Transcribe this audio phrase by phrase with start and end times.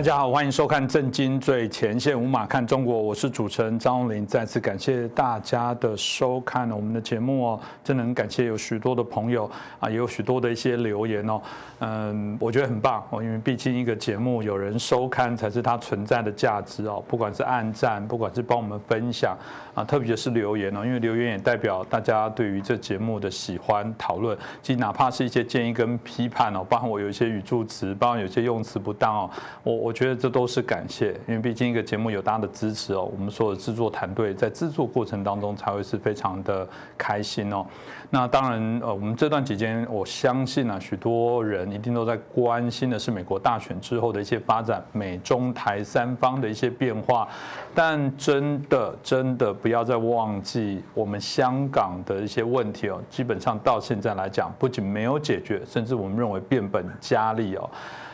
[0.00, 4.26] 大家好，欢迎收看《震惊最前线》，无马看中国，我是主持人张荣林。
[4.26, 9.44] 再次感谢大家的收看我们的节目哦，真的很感谢有许多的朋友
[9.78, 11.42] 啊，也有许多的一些留言哦，
[11.80, 19.36] 嗯，我觉得很棒哦，因为毕竟一个节目有人收看才是它存在的价值哦，不管是按赞，不管是帮我们分享
[19.74, 29.30] 啊，特别是留言哦，因为留言也代表大家对于这节目的喜欢讨论，其实哪怕是一些建议跟批判哦，包含我有一些语助词，包含有些用词不当哦，
[29.62, 29.89] 我。
[29.89, 36.64] 我我觉得这都是感谢，因为毕竟一个节目有大家的支持哦，我们所有制作团队在制作过程当中才会是非常的
[36.96, 37.66] 开心哦。
[38.08, 47.26] 那当然，呃，我们这段期间，我相信啊，许多人一定都在关心的是美国大选之后的一些发展，美中台三方的一些变化。
[47.74, 57.68] 但真的，真的不要再忘记我们香港的一些问题哦，基本上到现在来讲，不仅没有解决，甚至我们认为变本加厉哦。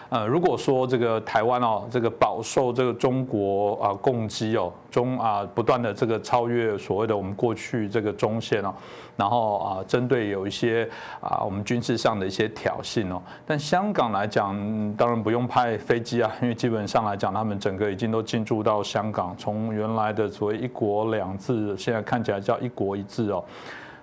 [0.08, 8.72] 呃，如果说这个台湾哦，这个饱受这个中国啊攻击哦，中啊不断的这个超越所谓的我们过去这个中线哦，
[9.16, 10.88] 然后啊针对有一些
[11.20, 14.54] 啊我们军事上的一些挑衅哦，但香港来讲，
[14.94, 23.44] 当然不用派飞机啊，因为基本上来讲，他们整个已经都进驻到香港，从原来的所谓一国两制，现在看起来叫一国一制哦。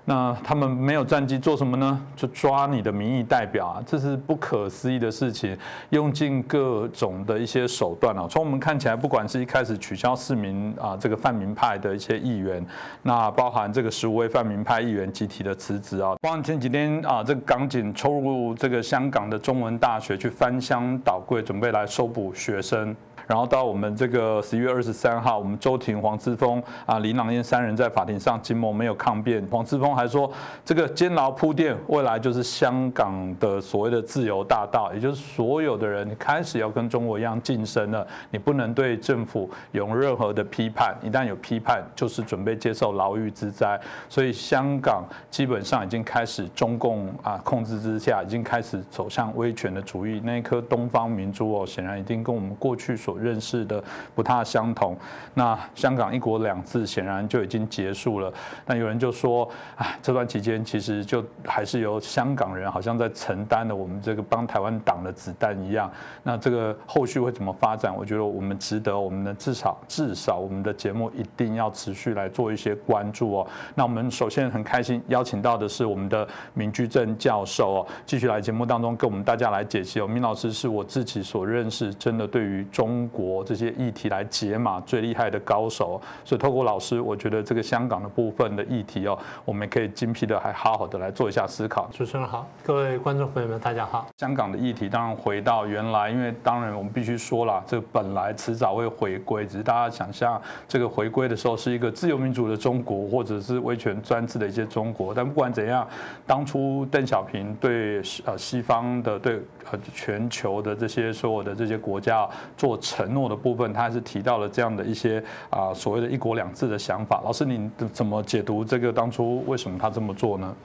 [0.06, 2.02] 那他们没有战机做什么呢？
[2.16, 5.58] 就抓你的民意代表啊，这是不可思议的事情，
[5.92, 8.28] 用尽各种的一些手段啊。
[8.30, 12.66] 从我们看起来，不管是一开始取消市民啊这个泛民派的一些议员，
[13.04, 22.94] 那包含这个十五位泛民派议员集体的辞职啊，包含前几天啊这个港警抽入这个香港的中文大学去翻箱倒柜，准备来收捕学生。
[23.28, 29.46] 然后到我们这个十一月二十三号，我们周庭、黄之锋啊、林朗彦三人在法庭上，金某没有抗辩。
[29.50, 30.32] 黄之锋还说，
[30.66, 38.06] 这个监牢铺垫，未来就是香港的所谓的自由大道，也就是所有的人开始要跟中国一样晋升了。
[38.32, 43.80] 你不能对政府有任何的批判，一旦有批判，就是准备接受牢狱之灾。
[44.10, 50.22] 所以香港基本上已经开始中共啊控制之下，已经开始走向威权的主义。
[50.24, 53.84] 那一颗东方明珠哦，显然已经跟我们过去所认识的
[54.16, 54.98] 不太相同，
[55.34, 58.32] 那香港一国两制显然就已经结束了。
[58.66, 65.92] 那有人就说，啊，这段期间其实就还是由香港人好像在承担了我们这个帮台湾挡的子弹一样。
[66.24, 67.96] 那这个后续会怎么发展？
[67.96, 73.48] 我觉得我们值得，我们的至少至少我们的节目一定要持续来做一些关注哦。
[73.76, 80.08] 那我们首先很开心邀请到的是我们的明居正教授哦，继续来节目当中跟我们大家来解析哦。
[80.08, 91.90] 明老师是我自己所认识，真的对于中中国这些议题来解码最厉害的高手，所以透过老师，我觉得这个香港的部分的议题哦，我们可以精辟的还好好的来做一下思考。
[91.92, 94.08] 主持人好，各位观众朋友们，大家好。
[94.18, 105.14] 香港的议题当然回到原来，因为当然我们必须说了，这本来迟早会回归，只是大家想象这个回归的时候是一个自由民主的中国，或者是威权专制的一些中国。
[105.14, 105.86] 但不管怎样，
[106.26, 112.26] 当初邓小平对呃西方的对呃全球的这些所有的这些国家
[112.56, 112.80] 做。
[112.94, 117.22] 承诺的部分，他还是提到了这样的一些啊所谓的一国两制的想法。
[117.24, 120.56] 老师，你怎么解读这个当初为什么他这么做呢？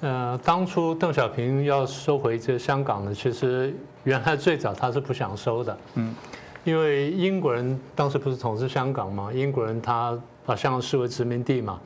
[0.00, 6.12] 呃，当初邓小平要收回这香港呢，其实原来最早他是不想收的，嗯，
[6.64, 11.78] 因为英国人当时不是统治香港嘛，英国人他把香港视为殖民地嘛，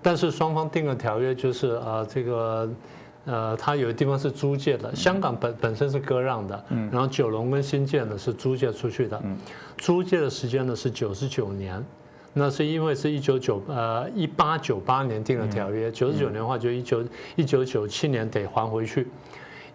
[0.00, 2.68] 但是双方定了条约，就是呃这个。
[3.26, 9.36] 呃，它有的地方是租借的，香港本本身是割让的，嗯，然后九龙跟新建呢是租借出去的，嗯，
[9.76, 11.84] 租借的时间呢是九十九年，
[12.32, 17.04] 那是因为是一九九呃一八九八年订的条约，九十九年的话就一九
[17.36, 19.06] 一九九七年得还回去。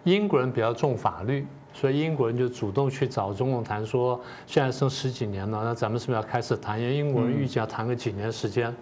[0.04, 6.80] 英国人比较重法律，所以英国人就主动去找中共谈说，现在剩十几年了，那咱们是不是要开始谈？
[6.80, 8.74] 因为英国人预计要谈个几年时间，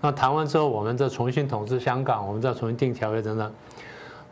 [0.00, 3.52] 那谈完之后，我们再重新统治香港，我们再重新订条约等等。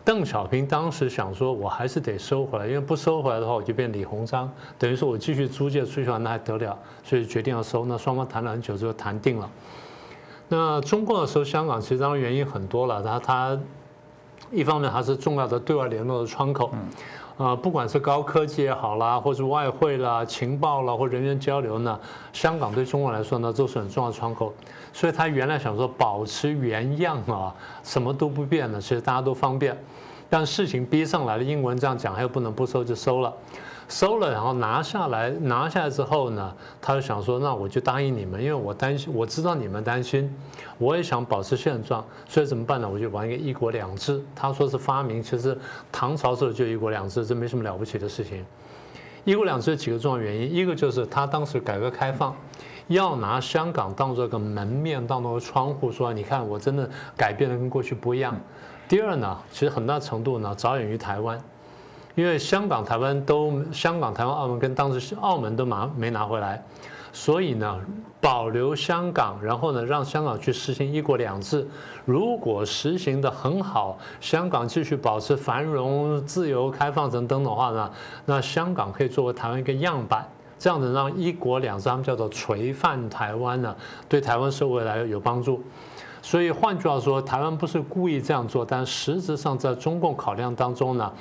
[0.07, 4.49] 邓小平当时想说，我还是得收回来，因为不收回来的话，我就变李鸿章，
[4.79, 7.85] 等于说我继续租借出去那还得了，所以决定要收。
[7.87, 9.51] 那双方谈了很久之后谈定了。
[10.49, 13.59] 那中共的时候香港，其实当然原因很多了，他他
[14.53, 16.71] 一方面还是重要的对外联络的窗口。
[17.37, 22.01] 啊，不管是高科技也好啦，或是外汇啦、情报啦，或人员交流呢，
[22.33, 24.55] 香港对中国来说呢，都是很重要的窗口。
[24.91, 29.77] 所以他原来想说保持原样啊，什么都不变的，其实大家都方便。
[30.29, 33.33] 但事情逼上来了，英文这样讲，他又不能不收，就收了。
[33.89, 36.53] 收了，然后拿下来，拿下来之后呢，
[36.83, 40.29] 他就想说，那我就答应你们，因为我担心，我知道你们担心，
[40.77, 42.89] 我也想保持现状，所以怎么办呢？
[42.89, 44.21] 我就玩一个一国两制。
[44.35, 45.57] 他说是发明，其实
[45.93, 48.45] 唐朝时候就一国两制，这没什么了不起的事情。
[49.25, 52.35] 一国两制有几个重要原因，一个就是他当时改革开放，
[52.89, 58.37] 要拿香港当做个门面，当做个窗户，说你看我真的改变的跟过去不一样。
[58.89, 61.41] 第二呢，其实很大程度呢着眼于台湾，
[62.15, 66.63] 因为香港、台湾都香港、台湾、澳门跟当时澳门都拿没拿回来。
[67.13, 67.81] 所以呢，
[68.21, 71.67] 保留香港，然后呢，让香港去实行一国两制。
[72.05, 77.91] 如果实行的很好，香港继续保持繁荣、自由、开放等等的话呢，
[78.27, 80.29] 那香港可以作为台湾一个样板，
[80.59, 83.75] 这样子让一国两制，他们叫做垂范台湾呢，
[84.11, 85.63] 对台湾社会来有帮助。
[86.27, 91.13] 所以换句话说，台湾不是故意这样做，但实质上在中共考量当中呢。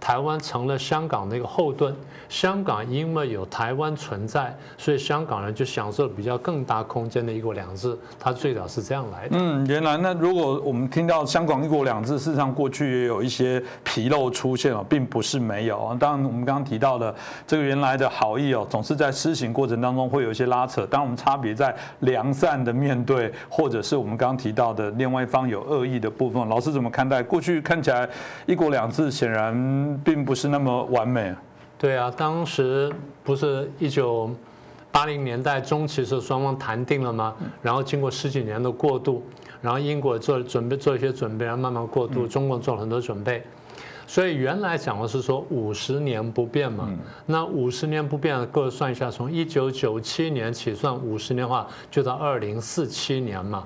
[0.00, 1.94] 台湾成了香港的一个后盾，
[2.28, 7.96] 香港因为有台湾存在，所以香港人就享受比较更大空间的一国两制。
[8.18, 9.36] 它最早是这样来的。
[9.38, 15.96] 嗯，原来那如果我们听到香港一国两制，事实上过去也有一些纰漏出现了，并不是没有。
[15.98, 17.14] 当然，我们刚刚提到的
[17.46, 20.86] 这个原来的好意哦，总是在施行过程当中会有一些拉扯。
[20.86, 26.48] 当然，我们差别在良善的面对，或者是我们刚刚提到的另外一方有恶意的部分。
[26.48, 27.22] 老师怎么看待？
[27.22, 28.08] 过去看起来
[28.46, 29.87] 一国两制显然。
[29.98, 31.34] 并不是那么完美。
[31.78, 32.92] 对啊，当时
[33.22, 34.28] 不是一九
[34.90, 37.34] 八零年代中期时双方谈定了吗？
[37.62, 39.22] 然后经过十几年的过渡，
[39.62, 43.42] 然后英国做准备做一些准备，然后慢慢过渡，中国做了很多准备。
[44.08, 46.88] 所以原来讲的是说五十年不变嘛，
[47.26, 53.64] 那五十年不变，各位算一下，从一九九七年起算五十年的话，就到二零四七年嘛。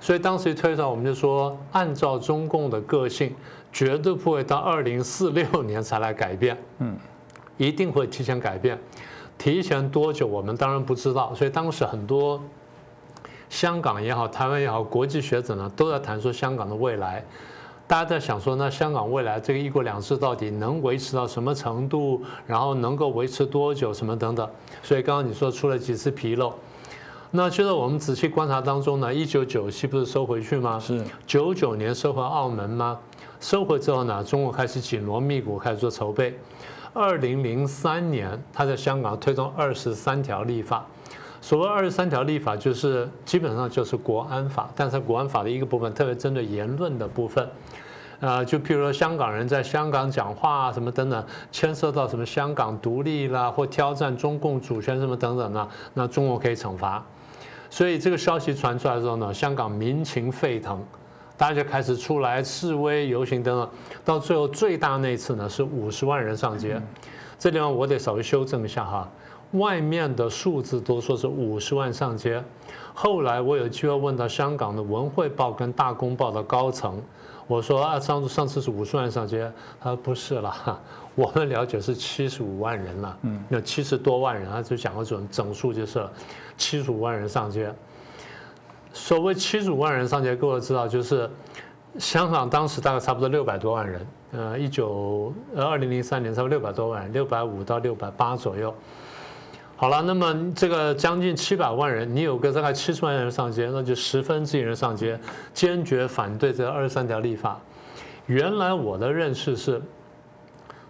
[0.00, 3.34] 所以当时一推算，我们就说，按照中共的个性。
[3.72, 6.96] 绝对不会到二零四六年才来改变，嗯，
[7.56, 8.78] 一定会提前改变，
[9.36, 11.34] 提前多久我们当然不知道。
[11.34, 12.42] 所以当时很多
[13.48, 17.24] 香港也好，台湾也好，国际学者呢都在谈说香港的未来。
[17.86, 22.22] 大家在想说，那香港未来这个一国两制到底能维持到什么程度？
[22.46, 23.94] 然后能够维持多久？
[23.94, 24.46] 什么等等。
[24.82, 26.52] 所以刚刚你说出了几次纰漏，
[27.30, 30.78] 那就在我们仔细观察当中呢，一九九七不是收回去吗？
[30.78, 32.98] 是九九年收回澳门吗？
[33.40, 36.36] 收回之后呢，中国开始紧锣密鼓开始做筹备。
[36.92, 40.84] 二零零三年，他在香港推动二十三条立法。
[41.40, 47.48] 所谓二十三条立法，就是基本上就是国安法，但是国安法的一个部分，特别针对言论的部分。
[48.18, 57.04] 啊，就譬如说香港人在香港讲话啊什么等等，牵涉到什么香港独立啦，或挑战中共主权什么等等呢，那中国可以惩罚。
[57.70, 60.84] 所以这个消息传出来之后呢，香港民情沸腾。
[61.38, 63.70] 大家就开始出来示威游行等等，
[64.04, 66.82] 到最后最大那次呢是五十万人上街，
[67.38, 69.08] 这地方我得稍微修正一下哈，
[69.52, 72.42] 外面的数字都说是五十万上街，
[72.92, 77.00] 后来我有机会问到香港的文汇报跟大公报的高层，
[77.46, 79.48] 我说啊上次上次是五十万上街，
[79.80, 80.80] 他说不是了，
[81.14, 86.04] 我们了解是七十五万人了，嗯，有七十多万人，他就讲个准整数就是
[86.56, 87.72] 七十五万人上街。
[88.92, 91.30] 所谓七十五万人上街，各位知道，就是
[91.98, 98.74] 香港当时大概差不多六百多万人，呃，一九呃二零零三年差不多六百多万，六百五到六百八左右。
[99.76, 105.18] 好了，那么这个将近七百万人，你有个大概七十万人上街，那就十分之一人上街，
[105.54, 107.60] 坚决反对这二十三条立法。
[108.26, 109.80] 原来我的认识是，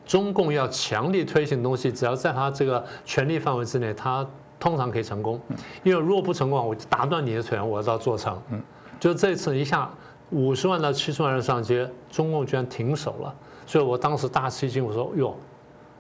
[0.07, 4.27] 中共要强力推行东西，只要在他这个权力范围之内，他。
[4.59, 5.41] 通常可以成功，
[5.83, 8.41] 因为如果不成功，我就打断你的腿，我要做成。
[8.51, 8.61] 嗯，
[8.99, 9.89] 就这次一下
[10.31, 13.35] 五十万到七十万人上街，中共居然停手了，
[13.67, 15.35] 所以我当时大吃一惊，我说哟，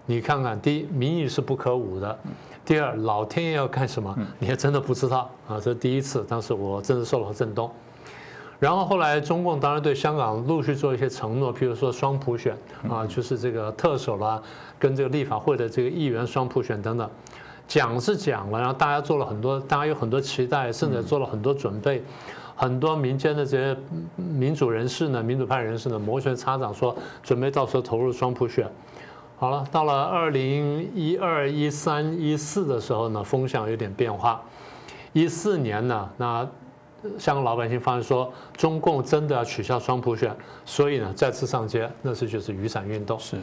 [0.06, 2.18] 你看看，第一民意是不可侮的，
[2.64, 5.30] 第二老天爷要干什么，你还真的不知道。
[5.46, 7.70] 啊，这是第一次，当时我真的受了震动。
[8.58, 12.58] 然后后来中共当然对香港陆续做一些承诺，譬如说双普选
[12.90, 14.42] 啊，就是这个特首啦，
[14.80, 17.08] 跟这个立法会的这个议员双普选等等。
[17.68, 22.02] 讲是讲了，然后大家做了很多，大家有很多期待，甚至做了很多准备。
[22.56, 23.76] 很多民间的这些
[24.16, 28.68] 民主人士呢，民主派人士呢，摩拳擦掌说准备到时候投入双普选。
[29.36, 34.42] 好了，到了二零一二、一三、一四的时候呢，风向有点变化。
[35.12, 36.44] 一四年呢，那
[37.16, 40.34] 香港老百姓发现说，中共真的要取消双普选，
[40.64, 43.16] 所以呢再次上街，那次就是雨伞运动。
[43.20, 43.36] 是。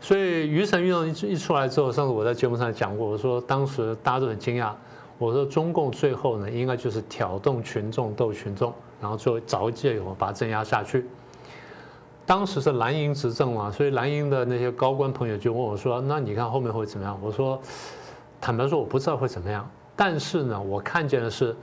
[0.00, 4.70] 所以雨伞运动一一出来之后，上次我在节目上讲过，我说当时大家都很惊讶，
[5.18, 11.04] 我说中共最后呢，应该就是挑动群众斗群众，然后最后找借口把它镇压下去。
[12.24, 17.58] 当时是蓝营执政嘛，所以蓝营的那些高官朋友就问我说：“那你看后面会怎么样？”我说
[18.38, 21.56] ：“坦白说，我不知道会怎么样，但是呢，我看见的是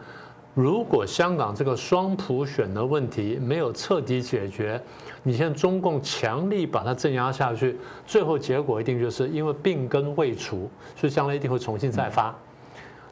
[0.55, 4.81] 如果香港这个双普选的问题没有彻底解决，
[5.21, 12.33] 你现在中共强力把它镇压下去，最后结果一定就是因为病根未除，所以将来一定会重新再发。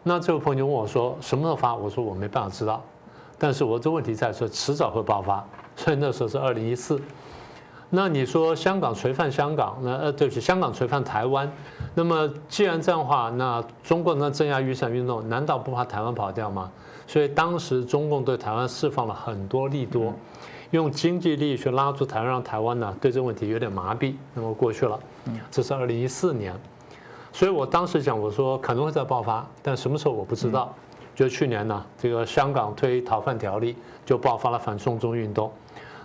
[0.04, 1.76] 那这位朋友就问我说什么时候发？
[1.76, 2.82] 我说我没办法知道，
[3.38, 5.46] 但是我这问题在说迟早会爆发，
[5.76, 6.98] 所以那时候是二零一四。
[7.90, 11.52] 那你说香港垂范香港，那呃对不起，香港垂范台湾。
[11.94, 16.72] 那么既然这样的话，那中共的镇压雨伞运动难道不怕台湾跑掉吗？
[17.06, 20.14] 所以当时中共对台湾释放了很多利多，
[20.72, 24.16] 用经济利益去拉住台湾，让台湾呢对这个问题有点麻痹。
[24.34, 25.00] 那么过去了，
[25.52, 26.54] 这是二零一四年。
[27.32, 30.74] 所以我当时讲，我说可能会再爆发，但什么时候我不知道。
[31.16, 35.52] 就去年呢，这个香港推逃犯条例，就爆发了反送中运动。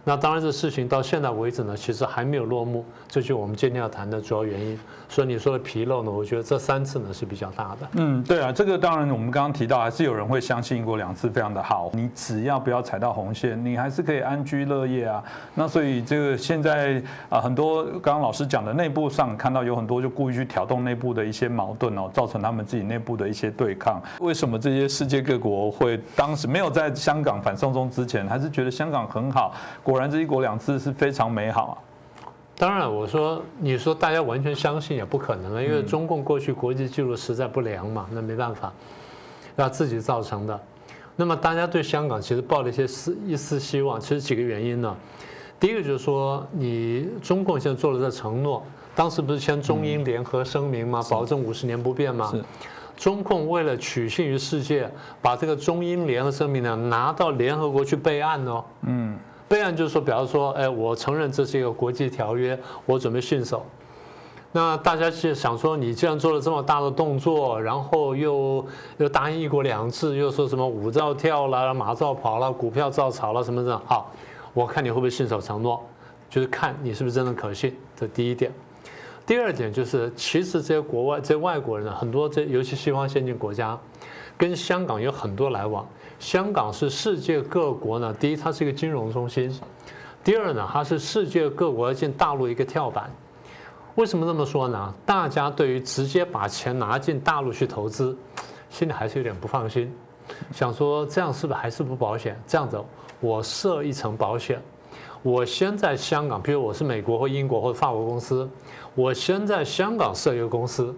[0.08, 4.80] 那当然，这事情到现在为止呢，其实还没有落幕，这就是我们今天要谈的主要原因。
[5.06, 7.88] 所以你说的纰漏呢，我觉得这三次呢是比较大的。
[7.92, 15.22] 嗯，对啊，这个当然我们刚刚提到，还是有人会相信一国两次非常的好，你只要不要踩到红线，你还是可以安居乐业啊。
[15.54, 24.00] 那所以这个现在啊，很多刚刚老师讲的内部上看到有很多就故意去挑动内部的一些矛盾哦，造成他们自己内部的一些对抗。
[24.20, 29.54] 为什么这些世界各国会当时没有在香港反送中之前，还是觉得香港很好？
[29.82, 31.74] 果果然，这一国两制是非常美好啊！
[32.56, 38.72] 当然，我说你说大家完全相信也不可能了，因为中共过去国际记录实在不良嘛，那没办法，
[39.56, 40.60] 那自己造成的。
[41.16, 44.96] 那么大家对香港其实抱了一些丝一丝希望，其实几个原因呢？
[45.58, 48.62] 第一个就是说，你中共现在做了这承诺，
[48.94, 51.02] 当时不是签中英联合声明吗？
[51.10, 52.32] 保证五十年不变吗？
[52.96, 54.88] 中共为了取信于世界，
[55.20, 58.64] 把这个中英联合声明呢拿到联合国去备案哦。
[58.82, 59.18] 嗯。
[59.48, 63.64] 备案就是说，比方说，哎，我承认这是一个国际条约，我准备信守。
[64.52, 68.64] 那大家是想说，你既然做了这么大的动作，然后又
[68.98, 74.10] 又答应一国两制，又说什么舞照跳了，马照跑了，股票照炒了，什么的，好，
[74.54, 75.82] 我看你会不会信守承诺，
[76.30, 77.76] 就是看你是不是真的可信。
[77.96, 78.52] 这第一点。
[79.26, 83.78] 第二点就是，其实这些国外这些外国人很多，这尤其西方先进国家，
[84.38, 85.86] 跟香港有很多来往。
[86.18, 89.50] 香港是世界各国呢，第一，它是一个金融中心；
[90.24, 93.10] 第二呢，它是世界各国要进大陆一个跳板。
[93.94, 94.94] 为什么这么说呢？
[95.06, 98.16] 大家对于直接把钱拿进大陆去投资，
[98.70, 99.92] 心里还是有点不放心，
[100.52, 102.40] 想说这样是不是还是不保险？
[102.46, 102.80] 这样子，
[103.20, 104.60] 我设一层保险。
[105.22, 108.48] 我先在香港，比如我是美国或英国或法国公司，
[108.94, 110.94] 我先在香港设一个公司，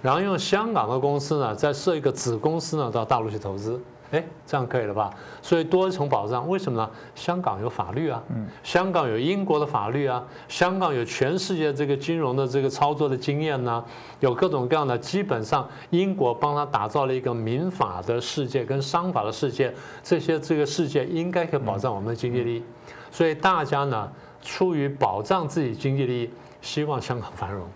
[0.00, 3.78] 然后用香港的公司呢，再设一个子公司呢，到大陆去投资。
[4.12, 5.08] 哎，这样可以了吧？
[5.40, 6.90] 所以多一层保障，为什么呢？
[7.14, 8.20] 香港有法律啊，
[8.62, 13.84] 香港有英国的法律啊，香港有全世界这个金融的这个操作的经验呢，
[14.18, 14.98] 有各种各样的。
[14.98, 22.64] 基本上，英国帮他打造了一个民法的世界跟商法的世界，这些这个世界应该可以保障我们的经济利益。
[23.10, 24.10] 所以大家呢，
[24.42, 27.66] 出于保障自己经济利益，希望香港繁荣，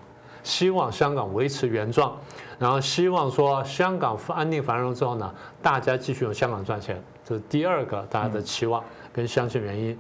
[0.43, 2.17] 希望香港维持原状，
[2.59, 8.83] 然后希望说香港安定繁荣之后呢，大家继续用香港赚钱，这是第二个大家的期望
[9.13, 9.99] 跟相信原因。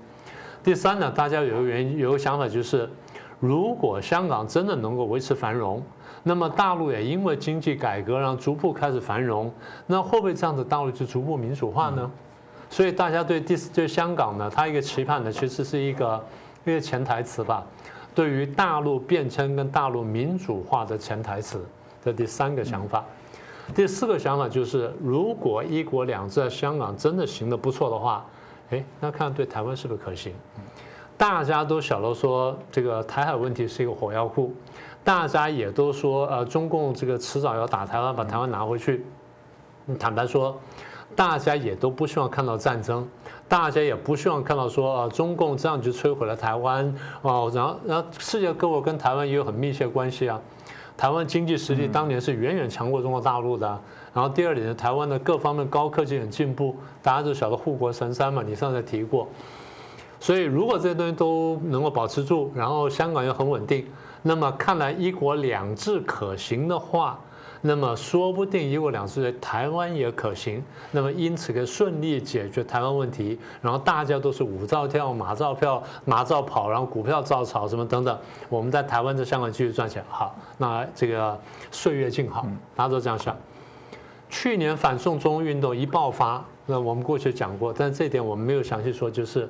[0.63, 2.89] 第三呢，大家有个原因有个想法就是，
[3.41, 5.83] 如果香港真的能够维持繁荣，
[6.23, 9.53] 那么大陆也因为经济改革然后逐步开始繁荣，
[9.87, 12.11] 那会不会这样子大陆就逐步民主化呢？
[12.71, 16.25] 所以大家对第四对香港呢，它一个期盼呢，其实是一个
[16.65, 17.63] 一个潜台词吧。
[18.15, 21.65] 对于大陆变迁跟大陆民主化的潜台词
[22.05, 23.05] 的第三个想法，
[23.75, 28.25] 第四个想法就是，如果一国两制在香港真的行得不错的话，
[28.71, 30.33] 哎，那看对台湾是不是可行？
[31.17, 34.53] 大家都晓得说这个台海问题是一个火药库，
[35.03, 39.05] 大家也都说呃中共这个迟早要打台湾，把台湾拿回去。
[39.99, 40.59] 坦白说。
[41.17, 43.07] 大家也都不希望看到战争，
[43.47, 46.93] 大家也不希望看到说啊，中共这样就摧毁了台湾
[47.23, 50.41] 哦，然后然后世界各国跟台湾也有很密切关系啊，
[50.97, 53.67] 台湾经济实力当年是远远强过中国大陆的，
[54.13, 59.29] 然后第二点是，台湾的各方面高科技很进步，大家都晓得护国神山嘛，你上次提过，
[60.21, 63.87] 所以如果这些东西都能够保持住，然后香港又很稳定，
[64.23, 67.19] 那么看来一国两制可行的话。
[67.67, 78.19] 那么说不定一国两制台湾也可行，那么因此可以顺利解决台湾问题，然后大家都是舞照跳、马照票、马照跑，然后股票照炒什么等等，
[78.51, 81.41] 我们在台湾在香港继续赚钱，好，那这个
[81.71, 83.35] 岁月静好，大家都这样想。
[84.29, 89.49] 去年反送中运动一爆发，那我们过去讲过，但是这点我们没有详细说，就是。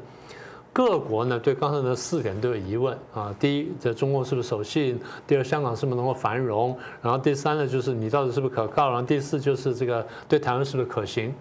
[0.74, 3.32] 各国呢对刚才的四点都有疑问啊。
[3.38, 5.00] 第一，这中共是不是守信？
[5.24, 6.76] 第二，香港是不是能够繁荣？
[7.00, 8.90] 然后第三呢，就是你到底是不是可靠？
[8.90, 11.32] 然后第四就是这个对台湾是不是可行？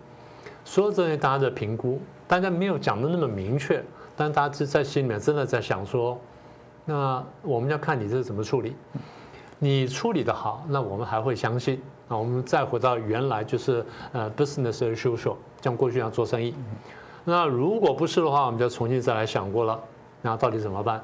[0.64, 3.84] 所有这些大家的评估，大家没有讲的那么明确，
[4.16, 6.16] 但大家在心里面真的在想说，
[6.86, 8.76] 那我们要看你这是怎么处理。
[9.58, 11.82] 你处理的好，那我们还会相信。
[12.08, 16.54] 那我们再回到原来就是呃 business as usual，像过去一样做生意。
[17.26, 19.80] 那如果不是的话，我们就重新再来想过了，
[20.22, 21.04] 那到底怎么办？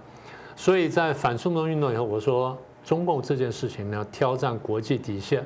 [0.56, 5.46] 所以在反送中运动以后，我说中共这件事情呢，挑战国际底线。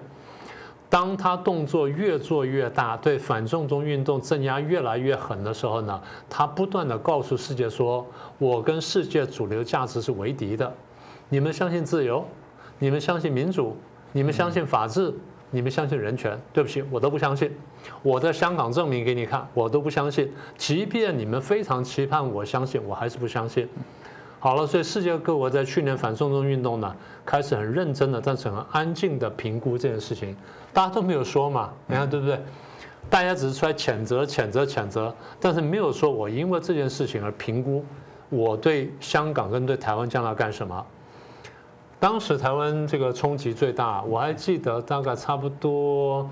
[0.90, 6.00] 当他动作越做越大，对反送中运动镇压越来越狠的时候呢，
[6.30, 8.06] 他不断的告诉世界说
[8.38, 10.72] ：“我跟世界主流价值是为敌的。
[11.30, 12.24] 你们相信自由，
[12.78, 13.76] 你们相信民主，
[14.12, 15.12] 你们相信法治，
[15.50, 16.40] 你们相信人权。
[16.52, 17.52] 对不起，我都不相信。
[18.02, 20.32] 我在香港证明给你看，我都不相信。
[20.58, 23.68] 即便你们非常期盼我相信，我还是不相信。”
[24.40, 30.36] 好了，所以世界各国在去年反送中运动呢，开始很认真的，但是很安静的评估这件事情。
[30.74, 32.38] 大家都没有说嘛，你看对不对？
[33.10, 37.86] 大家只是出来谴责、谴责、谴责，但是没有说我因为这件事情而评估
[38.30, 40.86] 我对香港跟对台湾将来干什么。
[42.00, 46.30] 当时台湾这个冲击最大，我还记得大概差不多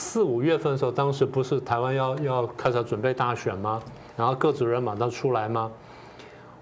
[0.00, 3.80] 四五月份的时候，当时不是台湾要要开始准备大选吗？
[4.16, 5.70] 然后各组人马上出来吗？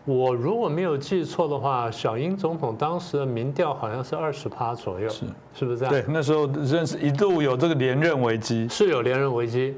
[0.04, 5.94] 我如果没有记错的话，小英总统当时的民调好像是二十趴左右，是是不是这样？
[5.94, 9.76] 对，那时候认识一度有这个连任危机，是有连任危机。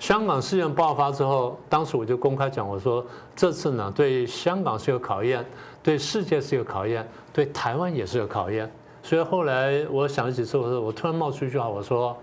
[0.00, 3.04] 香港事件爆发之后，当时我就公开讲，我说
[3.36, 5.44] 这次呢，对香港是有考验，
[5.82, 8.68] 对世界是有考验，对台湾也是有考验。
[9.02, 12.16] 所以后来我想了几次，我说我突然冒出一句话，我说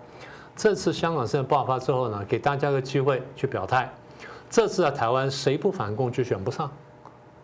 [0.57, 3.87] 这次香港事件爆发之后呢，给大家个机会去表态，
[4.49, 6.69] 这次在台湾谁不反共就选不上。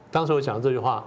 [0.09, 1.03] 当时我讲这句话，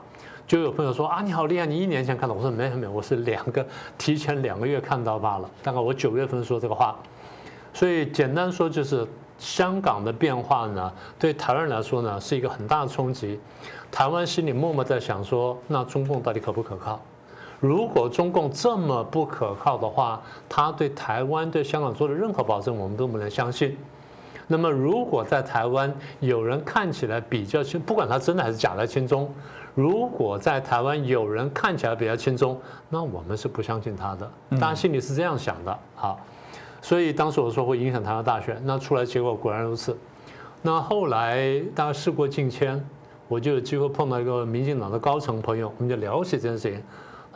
[0.47, 2.35] 就有朋友说啊，你好厉害，你一年前看到。
[2.35, 3.67] 我说没有没有，我是两个
[3.99, 5.51] 提前两个月看到罢了。
[5.65, 6.97] 大概我九月份说这个话，
[7.75, 9.05] 所以简单说就是
[9.37, 13.41] 香港的变化呢，对台湾人来说呢是一个很大的冲击。
[13.91, 17.01] 台湾心里默默在想说，那中共到底可不可靠？
[17.61, 23.77] 如果中共这么不可靠的话，他对台湾对香港做的任何保证，我们都不能相信。
[24.47, 29.29] 那么，如果在台湾有人看起来比较轻，不管他真的还是假的轻中，
[29.75, 32.57] 如果在台湾有人看起来比较轻中，
[32.89, 34.31] 那我们是不相信他的。
[34.61, 36.21] 大家心里是这样想的，好，
[36.81, 39.97] 所以当时我说会影响台湾大选，那出来结果果然如此。
[40.63, 42.81] 那后来大家事过境迁，
[43.27, 46.81] 我就有机会碰到一个民进党的高层朋友，我们就聊起这件事情。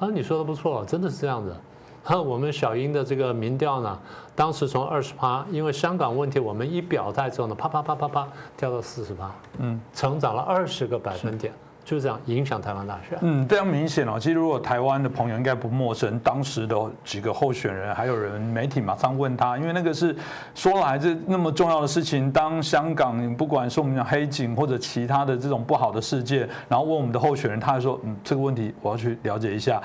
[0.00, 1.54] 他说：“你说的不错，真的是这样子。”
[2.02, 3.98] 和我们小英的这个民调呢，
[4.34, 11.52] 当时从二十趴，因为香港问题，我们一表态之后呢，啪啪啪啪啪掉到四十八，嗯，成长了二十个百分点，
[11.84, 13.18] 就这样影响台湾大选。
[13.22, 14.18] 嗯，非常明显哦。
[14.18, 20.14] 其实如果台湾的朋友应该不陌生，当时的几个候选人，还有人媒体马上问他，因为那个是
[20.54, 29.82] 说来这那么重要的事情，当香港不管是我们讲黑警或者其他的这种不好的事件，然后问我们的候选人，他还说，嗯，这个问题我要去了解一下。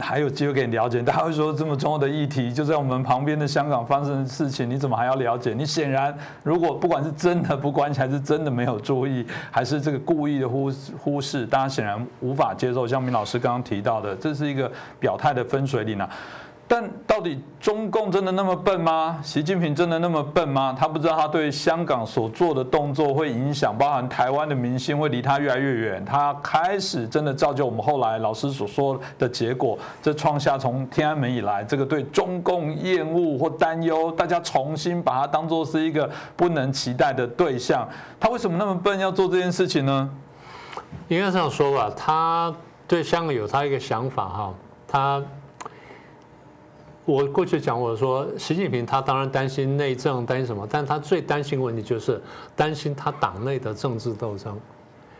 [0.00, 5.54] 还有机会给你了解，大家会说这么重要的议题就在我们旁边的香港发生的事情，你怎么还要了解？
[5.54, 12.86] 你显然如果不管是真的不关心，还是真的没有注意，还是这个故意的忽忽视，大家显然无法接受。
[12.86, 16.08] 像明老师刚刚提到的，这是一个表态的分水岭啊。
[16.68, 19.20] 但到底中共真的那么笨吗？
[19.22, 20.76] 习近平真的那么笨吗？
[20.76, 26.04] 他不知道他对香港所做的动作会影响，包含台湾的民心会离他越来越远。
[26.04, 37.88] 他开始真的造就我们后来老师所说的结果，这创下从天安门以来这个对中共厌恶或担忧，大家重新把它当作是一个不能期待的对象。
[38.18, 40.10] 他为什么那么笨要做这件事情呢？
[41.06, 42.52] 应该这样说吧，他
[42.88, 44.54] 对香港有他一个想法哈，
[44.88, 45.22] 他。
[47.06, 50.66] 我过去讲，我说习近平他当然担心内政，担心什么？
[50.68, 52.20] 但他最担心问题就是
[52.56, 54.58] 担心他党内的政治斗争，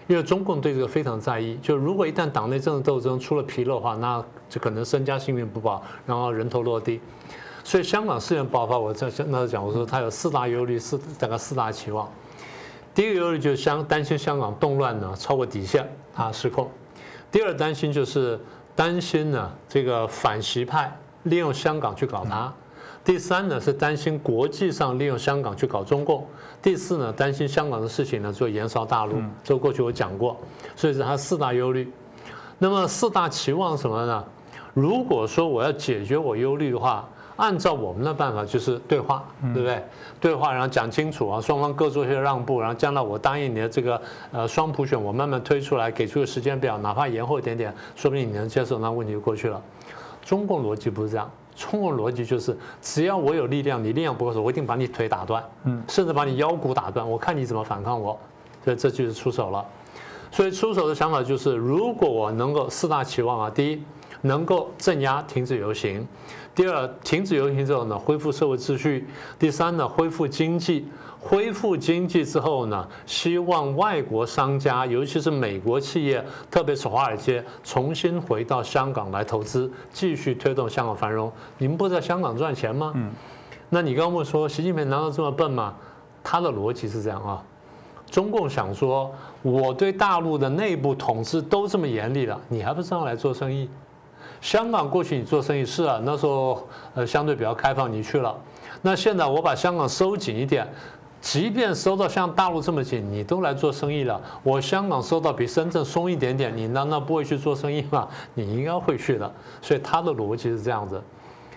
[0.09, 1.57] 因为中共对这个非常在意。
[1.62, 7.01] 就如果一旦党内政治斗争出了纰漏的话，那就可能身家性命不保，然后人头落地。
[7.62, 12.09] 所以香港事件爆发，我在那时讲，我说他有四大忧虑，四大概四大期望。
[12.92, 16.68] 第一个忧虑就是香担心香港动乱呢超过底线，啊失控。
[17.31, 18.40] 第二担心就是
[18.75, 20.92] 担心呢这个反习派。
[21.26, 22.52] 利用香港去搞他，
[23.04, 26.26] 第三呢是担心国际上利用香港去搞中共，
[26.60, 30.36] 第四呢担心香港的事情呢做延烧大陆，这过去我讲过，
[30.74, 31.92] 所以是他四大忧虑。
[32.58, 34.24] 那么四大期望什么呢？
[34.72, 39.82] 如果说我要解决我忧虑的话，按照我们的办法就是对话，对不对？
[40.18, 44.00] 对话然后讲清楚啊，双方各做一些让步，然后将来我答应你的这个
[44.32, 49.62] 呃双普选，我慢慢推出来，给出个时间表，哪怕延后一点点，说不定你能接受，那问题就过去了。
[50.26, 58.18] 中共逻辑不是这样，中国逻辑就是，只要我有力量，你力量不够时，我一定把你腿打断，嗯，甚至把你腰骨打断，我看你怎么反抗我，
[58.64, 59.64] 所以这就是出手了。
[60.32, 63.80] 所以出手的想法就是，如果我能够四大期望啊，第一，
[64.22, 66.04] 能够镇压、停止游行；
[66.56, 69.04] 第二，停止游行之后呢，恢复社会秩序；
[69.38, 70.88] 第三呢，恢复经济。
[71.28, 81.30] 恢复经济之后呢，希望外国商家，尤其是美国企业，特别是华尔街，重新回到香港来投资，继续推动香港繁荣。
[81.58, 82.92] 你们不在香港赚钱吗？
[82.94, 83.10] 嗯。
[83.68, 85.74] 那你刚刚问说，习近平难道这么笨吗？
[86.22, 87.42] 他的逻辑是这样啊。
[88.08, 89.12] 中共想说，
[89.42, 93.68] 我对大陆的内部统治都这么严厉了，你还不上来做生意？
[94.40, 98.32] 香港过去你做生意是啊，那时候呃相对比较开放，你去了。
[98.82, 100.68] 那现在我把香港收紧一点。
[101.20, 104.20] 即便收到像大陆这么紧，你都来做生意了。
[104.42, 108.09] 我香港收到比深圳松一点点，你难道不会去做生意吗？
[108.35, 109.33] 你应该会去的。
[109.61, 111.02] 所以他的逻辑是这样子，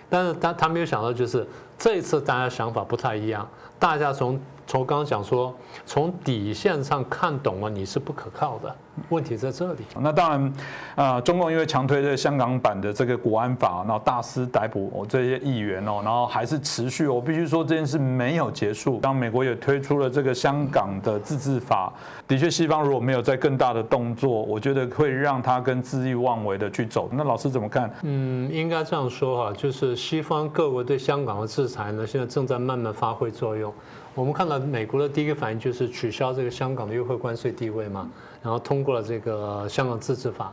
[0.08, 1.46] 但是他他没有想到，就是
[1.78, 4.40] 这一次大家想法不太一样，大家从。
[4.70, 5.52] 从刚刚讲说，
[5.84, 8.72] 从底线上看懂了你是不可靠的，
[9.08, 9.80] 问题在这里。
[9.98, 10.52] 那当然，
[10.94, 17.08] 啊，中共因为强推这香港版的这个国安法，然后大肆逮捕这些议员哦，然后还是持续。
[17.08, 19.00] 我必须说这件事没有结束。
[19.00, 21.92] 当美国也推出了这个香港的自治法，
[22.28, 27.08] 的确，西方如果没有在更大的动作，我觉得会让他跟恣意妄为的去走。
[27.10, 27.92] 那老师怎么看？
[28.02, 33.74] 嗯，应该这样说哈，就是西方各国对香港的制裁呢，现在正在慢慢发挥作用。
[34.20, 38.06] 我们看到美国的第一个反应就是取消这个香港的优惠关税地位嘛，
[38.42, 40.52] 然后通过了这个香港自治法。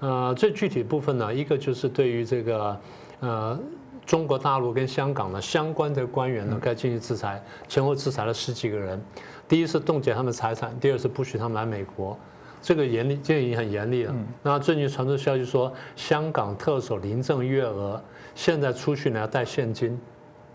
[0.00, 2.80] 呃，最具体部分呢，一个就是对于这个
[3.20, 3.60] 呃
[4.06, 8.98] 中国大陆跟香港的相关的官员呢，该进行制裁，前后制裁了十几个人。
[9.46, 12.18] 第一是冻结他们财产，第二是不许他们来美国，
[12.62, 14.14] 这个严厉，这个已经很严厉了。
[14.42, 18.02] 那最近传出消息说，香港特首林郑月娥
[18.34, 20.00] 现在出去呢要带现金。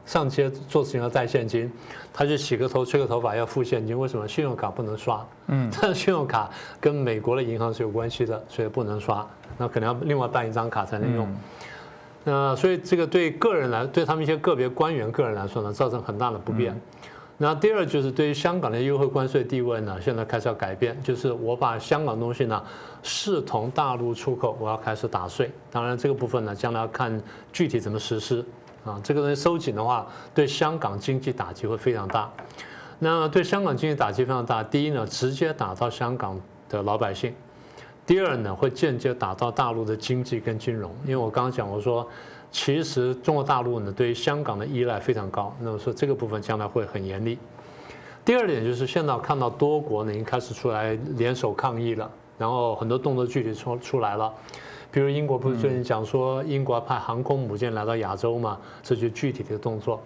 [0.06, 1.72] 上街做事情要带现金，
[2.12, 3.98] 他去洗个头、吹个头发要付现金。
[3.98, 4.28] 为什么？
[4.28, 5.26] 信用卡不能刷。
[5.48, 9.26] 嗯，但 是信用卡跟美国的银行是有关系的，所以不能刷。
[9.58, 11.28] 那可能要另外办一张卡才能用。
[12.24, 16.80] 那所以这个对个人来，对他们一些个别官员个人来说呢，造成很大的不便。
[17.38, 22.62] 那第二就是对于香港的优惠关税地位呢，现在开始要改变，就是我把香港东西呢
[23.02, 25.52] 视同大陆出口，我要开始打税。
[25.72, 27.20] 当然这个部分呢，将来要看
[27.52, 28.46] 具体怎么实施。
[28.84, 32.32] 啊，这个东西收紧的话，对香港经济打击会非常大。
[33.00, 34.64] 那对香港经济打击非常大。
[34.64, 36.40] 第一呢，直接打到香港
[36.70, 37.32] 的老百姓；
[38.06, 40.92] 第二呢，会间接打到大陆的经济跟金融。
[41.04, 42.08] 因为我刚刚讲，我说
[42.52, 47.38] 其实中国大陆呢对于香港的依赖非常高，那么说这个部分将来会很严厉。
[48.24, 54.32] 第二点就是现在看到多国呢已经开始出来联手抗议了，然后很多动作具体出出来了。
[54.92, 58.58] 比如英国不是最近讲说英国派航空母舰来到亚洲嘛？
[58.84, 60.02] 这就具体的动作。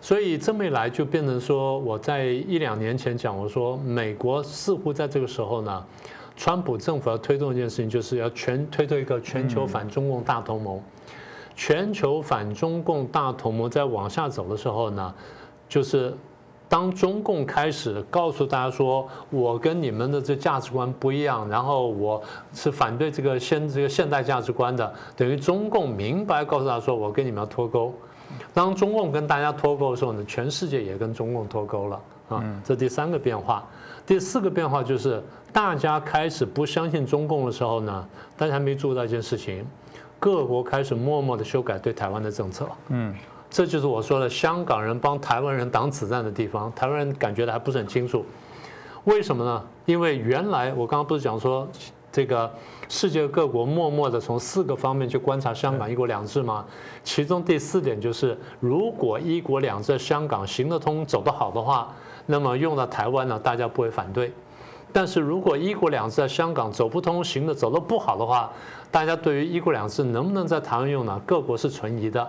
[0.00, 5.84] 所以这么一来，就变成说我在一两年前讲，我说美国似乎在这个时候呢，
[6.36, 10.80] 川普政府要推动一件事情，就是要全推动一个全球反中共大同盟。
[11.56, 15.14] 全球反中共大同盟在往下走的时候呢，
[15.68, 16.14] 就是。
[16.68, 22.20] 当中共开始告诉大家说，我跟你们的这价值观不一样，然后我
[22.52, 27.94] 是反对这个现这个现代价值观的，等于中共明白告诉他说，我跟你们要脱钩。
[28.52, 32.00] 当中共跟大家脱钩的时候呢，全世界也跟中共脱钩了
[32.30, 32.44] 啊。
[32.64, 33.64] 这第三个变化，
[34.04, 35.22] 第四个变化就是
[35.52, 39.64] 大家开始不相信中共的时候呢，大家还没注意到一件事情，
[40.18, 42.66] 各国开始默默的修改对台湾的政策。
[42.88, 43.14] 嗯。
[43.54, 46.72] 这就是我说的香港人帮台湾人挡子弹的地方。
[46.74, 48.26] 台湾人感觉的还不是很清楚，
[49.04, 49.64] 为什么呢？
[49.86, 51.64] 因为原来我刚刚不是讲说，
[52.10, 52.52] 这个
[52.88, 56.64] 世界各国默默的从四个方面去观察香港一国两制吗？
[57.04, 61.94] 其中第四点就是，如果一国两制在香港行得通、走得好的话，
[62.26, 64.30] 那么用到台湾呢，大家不会反对；
[64.92, 68.50] 但是如果一国两制在香港走不通、行的走得不好的话，
[68.90, 71.20] 大家对于一国两制能不能在台湾用呢？
[71.24, 72.28] 各国是存疑的。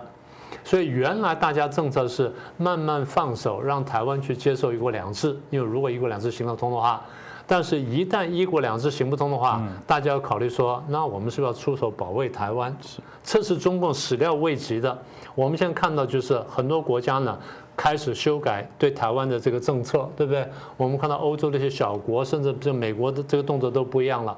[0.64, 5.36] 所以原来大家政策是慢慢放手，让台湾去接受一国两制。
[5.50, 7.00] 因为如果一国两制行得通的话，
[7.46, 12.76] 但是一旦一国两制行不通的话，大家要考虑说，那我们是不是要出手保卫台湾？
[13.22, 14.96] 这是中共始料未及的。
[15.34, 17.38] 我们现在看到就是很多国家呢
[17.76, 20.44] 开始修改对台湾的这个政策，对不对？
[20.76, 24.36] 我们看到欧洲那些小国，甚至就美国的这个动作都不一样了。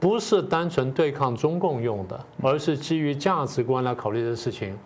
[0.00, 4.76] 不是单纯对抗中共用的，而是基于价值观来考虑的事情。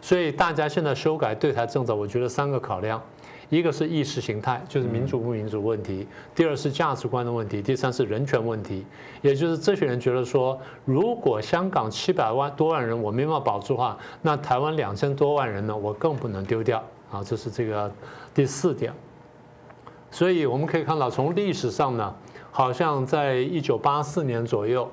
[0.00, 3.00] 所以大家现在修改对台政策，我觉得三个考量：
[3.48, 8.84] 一个是意识形态，就是民主不民主问题；第二是价值观的问题；第三是人权问题。
[9.20, 16.82] 也就是这些人觉得说，如果香港七百万多万人我没办法保住的话，那台湾两千多万人呢，我更不能丢掉
[17.12, 17.22] 啊！
[17.22, 17.92] 这是这个
[18.34, 18.92] 第四点。
[20.10, 22.14] 所以我们可以看到，从历史上呢，
[22.50, 24.90] 好像在一九八四年左右。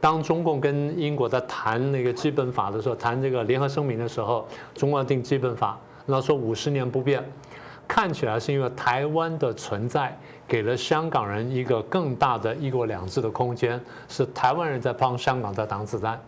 [0.00, 7.22] 当中共跟英国在谈那个基本法的时候，谈这个联合声明的时候，中国定基本法，然后说五十年不变，
[7.86, 16.18] 看起来是因为台湾的存在给了香港人一个更大的一国两制的空间，是台湾人在帮香港在挡子弹。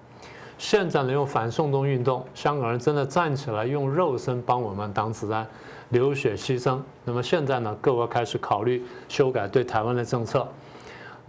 [0.58, 5.46] 现在呢，用反送中运动，香港人真的站起来用肉身帮我们挡子弹，
[5.88, 6.78] 流血牺牲。
[7.04, 10.46] 那么现在呢，各国开始考虑修改对台湾的政策。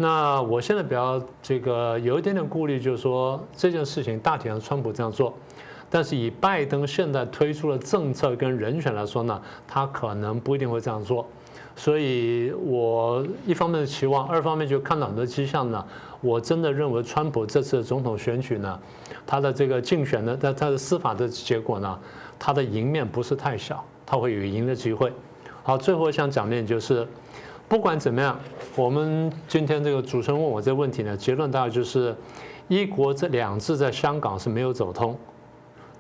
[0.04, 5.34] 那我现在比较这个有一点点顾虑，就是说这件事情大体上川普这样做，
[5.90, 11.26] 但是以拜登现在推出的政策跟人选来说呢，他可能不一定会这样做。
[11.78, 15.82] 所以我一方面的期望，二方面就看到很多迹象呢。
[16.20, 18.78] 我真的认为川普这次总统选举呢，
[19.26, 21.98] 他的这个竞选的，他他的司法的结果呢，
[22.38, 25.14] 他的赢面不是太小，他会有赢的机会。
[25.64, 27.08] 好，最后想讲的就是。
[27.74, 28.40] 不管怎么样，
[28.76, 32.16] 我们今天这个主持人问我这个问题呢，结论大概就是
[32.70, 35.18] “一国”这两制在香港是没有走通。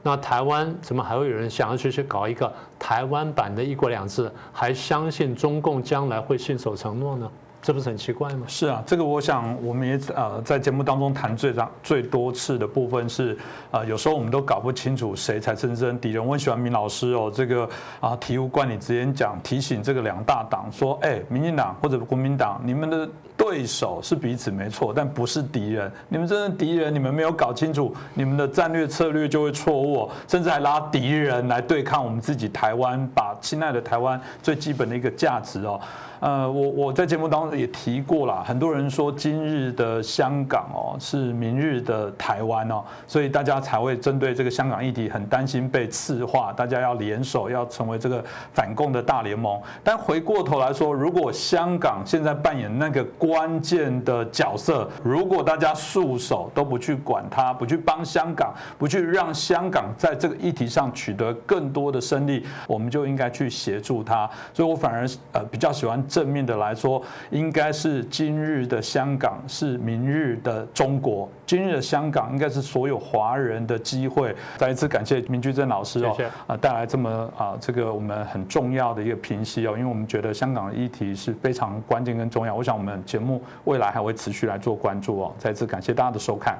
[0.03, 7.27] 那台湾怎么还会有人想要去去搞一个台湾版的一国两制，还相信中共将来会信守承诺呢？
[7.63, 8.45] 这不是很奇怪吗？
[8.45, 13.37] 是啊，这个我想我们也呃在节目当中谈最长最多次的部分是
[13.71, 16.23] 啊，有时候我们都搞不清楚谁才真正敌人。
[16.23, 17.63] 我很喜欢明老师哦，这个
[18.01, 25.89] 啊醍醐灌顶直接讲提醒这个两大党说，哎，民进党或者国民党，你们的对手是彼此没错，但不是敌人。
[26.09, 35.79] 你们真正敌人，你们没有搞清楚，你们的战略策略就会错误，甚至还拉敌人来对抗我们自己台湾，把亲爱的台湾最基本的一个价值哦。
[36.23, 49.61] 呃，我我在节目当中也提过了，很多人说今日的香港哦是明日的台湾哦，所以大家才会针对这个香港议题很担心被赤化，大家要联手要成为这个反共的大联盟。
[49.83, 64.25] 但回过头来说，如果香港现在扮演那个关键的角色，如果大家束手都不去管它，不去帮香港，不去让香港在这个议题上取得更多的胜利，我们就应该去协助它。
[64.53, 66.01] 所以我反而呃比较喜欢。
[66.13, 71.27] 正面的来说，应该是今日的香港是明日的中国。
[71.43, 74.35] 今日的香港应该是所有华人的机会。
[74.57, 82.53] 再一次感谢明居正老师哦，啊带来这么啊这个我们很重要的一个评析哦，因为我们觉得香港的议题是非常关键跟重要。
[82.53, 85.33] 我想我们节目未来还会持续来做关注哦。
[85.39, 86.59] 再次感谢大家的收看。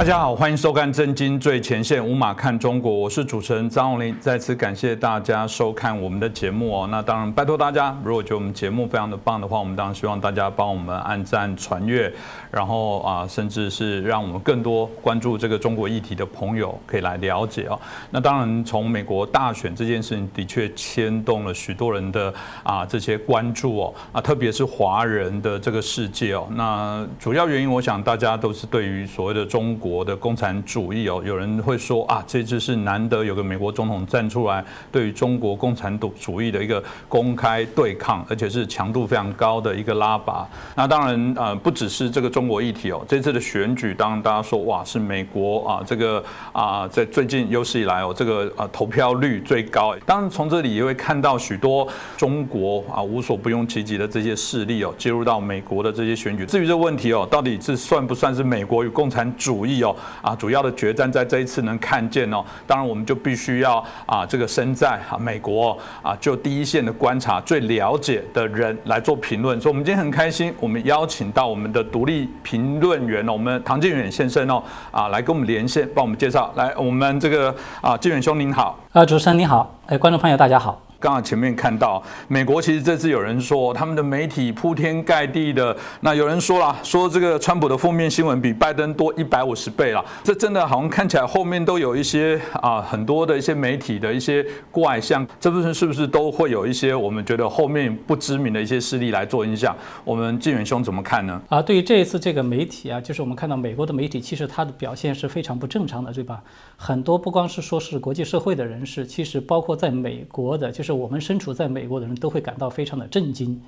[0.00, 4.16] 大家好，欢迎收看《震惊最前线》，无马看中国，我是主持人张永林。
[4.18, 6.88] 再次感谢大家收看我们的节目哦。
[6.90, 12.10] 那当然，拜托大家，如果觉得我们节目非常的棒的话，我们当然希望大家帮我们按赞、传阅，
[12.50, 17.78] 然后啊，甚至是让我们更多关注这个中国议题的朋友可以来了解哦。
[18.10, 22.32] 那当然，从美国大选这件事情的确牵动了许多人的
[22.62, 26.48] 啊这些关注哦啊，特别是华人的这个世界哦。
[26.52, 29.89] 那主要原因，我想大家都是对于所谓的中国。
[29.90, 40.48] 国的共产主义哦，有人会说啊，这次是难得有个美国总统站出来，对于中国共产主义的一个公开对抗，而且是强度非常高的一个拉拔。
[40.76, 46.22] 那当然呃，不只是这个中国议题哦，这次的选举，当然大家说哇，是美国啊，这个
[46.52, 49.96] 啊，在最近有史以来哦，这个啊投票率最高。
[50.06, 56.46] 当然从这里也会看到许多中国啊无所不用其极的这些势力哦，介入到美国的这些选举。
[56.46, 59.79] 至于这个问题哦，到底是算不算是美国与共产主义？
[59.80, 62.44] 有啊，主要的决战在这一次能看见哦。
[62.66, 69.60] 当然，我们就必须要啊，这个身在啊美国啊，就第一线的观察、最了解的人来做评论。
[69.60, 74.62] 所以，我们今天很开心，我们邀请到我们的独立评论员哦，我们唐建远先生哦，
[74.92, 76.52] 啊，来跟我们连线，帮我们介绍。
[76.54, 78.78] 来，我们这个啊，靖远兄您好。
[78.92, 80.89] 啊，主持人您好，哎，观众朋友大家好。
[81.00, 99.74] 刚刚前面看到，美国其实这次有人说他们的媒体铺天盖地的，那有人说了，说这个川普的负面新闻比拜登多一百五十倍了，这真的好像看起来后面都有一些啊很多的一些媒体的一些怪象，这部分是不是都会有一些我们觉得后面不知名的一些势力来做影响？
[100.04, 101.40] 我们纪远兄怎么看呢？
[101.48, 106.42] 啊，对于这一次这个媒体啊，就是我们看到美国的媒体，其实它的表现是非常不正常的，对吧？
[106.76, 113.60] 很多不光是说是国际社会的人士，其实包括在美国的，就是我们身处在美国的人都会感到非常的震惊。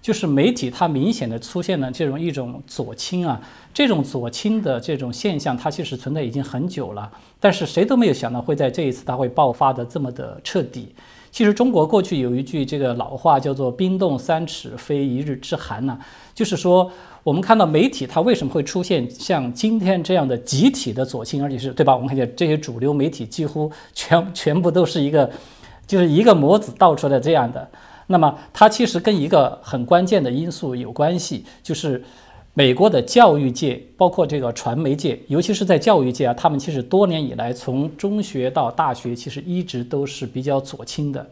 [0.00, 3.40] 就是媒体它明显的出现了这种一种左倾啊，
[3.72, 7.08] 这种左倾的这种现象，它其实存在已经很久了，
[7.38, 10.88] 但是谁都没有想到会在这一次它会爆发的这么的彻底。
[11.30, 15.96] 其实中国过去有一句这个老话叫做“冰冻三尺，非一日之寒”呐，
[16.34, 16.90] 就是说
[17.22, 21.94] 我们看到媒体它为什么会出现像今天这样的集体的左倾，而且是对吧？
[21.94, 25.30] 我们看见这些主流媒体几乎全全部都是一个，
[25.86, 27.68] 就是一个模子倒出来这样的。
[28.08, 32.02] 那么它其实跟一个很关键的因素有关系，就是
[32.54, 41.26] 美国的教育界，包括这个传媒界，尤其是在教育界啊，他们其实多年以来，从中学到大学，其实一直都是比较左倾的，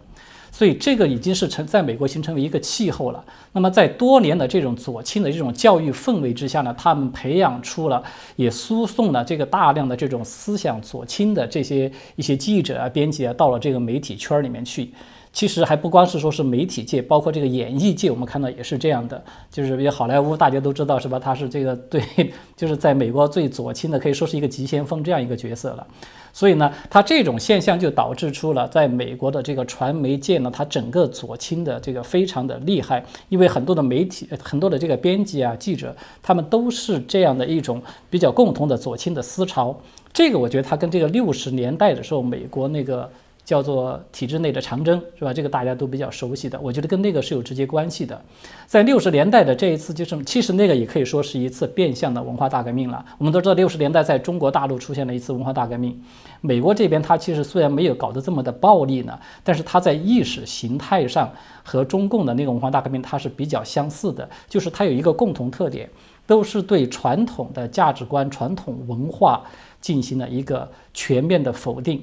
[0.61, 3.25] 所以这个已经是成在美国形成为一个气候了。
[3.53, 8.03] 那么在多年的这种左倾的这种教育氛围之下呢，他们培养出了，
[8.37, 14.91] 也输送了这个大量的这种思想左倾的这些一些记者啊、编辑啊，到了这个媒体圈里面去。
[15.33, 19.23] 其实还不光是说是媒体界，包括这个演艺界，我们看到也是这样的。
[19.49, 21.21] 就是比如好莱坞，大家都知道是吧？
[21.21, 22.03] 他是这个对，
[22.57, 25.87] 就是在美国最左倾的，可以说是一个急先锋这样一个角色了。
[26.33, 33.05] 所以呢，他这种现象就导致出了在美国的这个传媒界呢，他整个左倾的这个非常的厉害。
[33.29, 39.81] 因为很多的媒体、很多的这个编辑啊、记者，他们都是这样的一种比较共同的左倾的思潮。
[40.13, 43.09] 这个我觉得他跟这个六十年代的时候美国那个。
[43.51, 45.33] 叫做体制内的长征，是吧？
[45.33, 48.23] 这个大家都比较熟悉的，我觉得跟那个是有直接关系的。
[48.65, 53.05] 在六十年代的这一次，就是其实那个也可以说是一次变相的文化大革命了。
[53.19, 56.01] 我们都知道，六十年代在中国大陆出现了一次文化大革命。
[56.41, 61.29] 美国这边，它其实虽然没有搞得这么的暴力呢，但是它在意识形态上
[61.65, 65.91] 和中共的那个文化大革命它是比较相似的，就是它有一个共同特点，
[66.25, 69.43] 都是对传统的价值观、传统文化
[69.81, 72.01] 进行了一个全面的否定。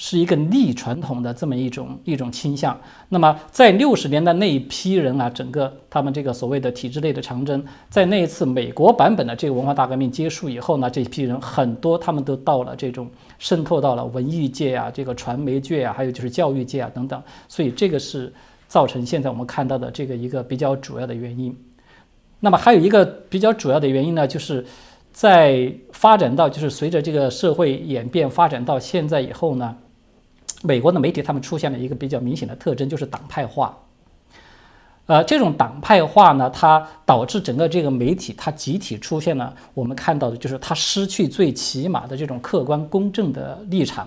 [0.00, 2.80] 是一个逆传统的这么一种一种倾向。
[3.08, 17.20] 那么在六十年代那一批人啊，整个他们这个所谓的体制内的长征，在那一次美国版本的这个文化大革命结束以后呢，这批人很多他们都到了这种渗透到了文艺界啊，这个传媒界啊，还有就是教育界啊等等。
[17.48, 18.32] 所以这个是
[18.68, 21.52] 造成现在我们看到的这个一个比较主要的原因。
[22.38, 24.64] 那么还有一个比较主要的原因呢，就是
[25.10, 29.76] 在发展到就是随着这个社会演变发展到现在以后呢。
[30.62, 33.78] 美国的媒体他们出现了一个比较明显的特征，就是党派化。
[35.06, 44.06] 呃，这种党派化呢，它导致整个这个媒体它集体出现了我们看到的就是它失去最起码的这种客观公正的立场。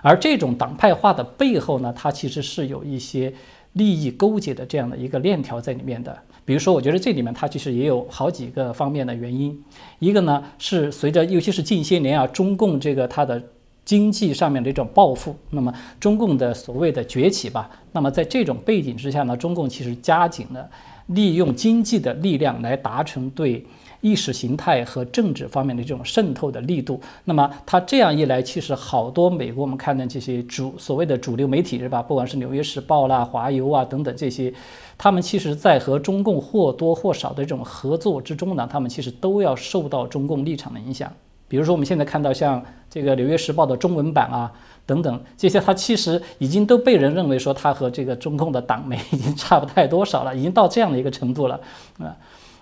[0.00, 3.34] 而这种党派化的背后呢，它其实是有一些
[3.72, 6.16] 利益勾结的这样的一个链条在里面的。
[6.46, 9.62] 比如说，我觉得这里面它其实也有好几个方面的原因。
[9.98, 13.42] 一个呢是随着尤其是近些年啊，中共这个它的。
[13.84, 20.68] 经济上面的一种报复，那么中共的所谓的崛起吧，那么在这种背景之下呢，中共其实加紧了
[21.08, 23.64] 利用经济的力量来达成对
[24.00, 27.00] 意识形态和政治方面的这种渗透的力度。
[27.24, 34.52] 那么它这样一来，其实好多美国我们看的这些主所谓的主流媒体是吧，不管是《纽约时报》啦、华邮啊等等这些，
[34.96, 41.10] 他们其实在和中共或多或少的这种合作之中呢，他们其实都要受到中共立场的影响。
[41.54, 44.52] 比如说，我们现在看到像这个《纽约时报》的中文版啊，
[44.84, 51.60] 等等这些，它其实已经都被人认为说它和这个中共的党媒已经差不太多少了，已经到这样的一个程度了
[52.00, 52.16] 啊。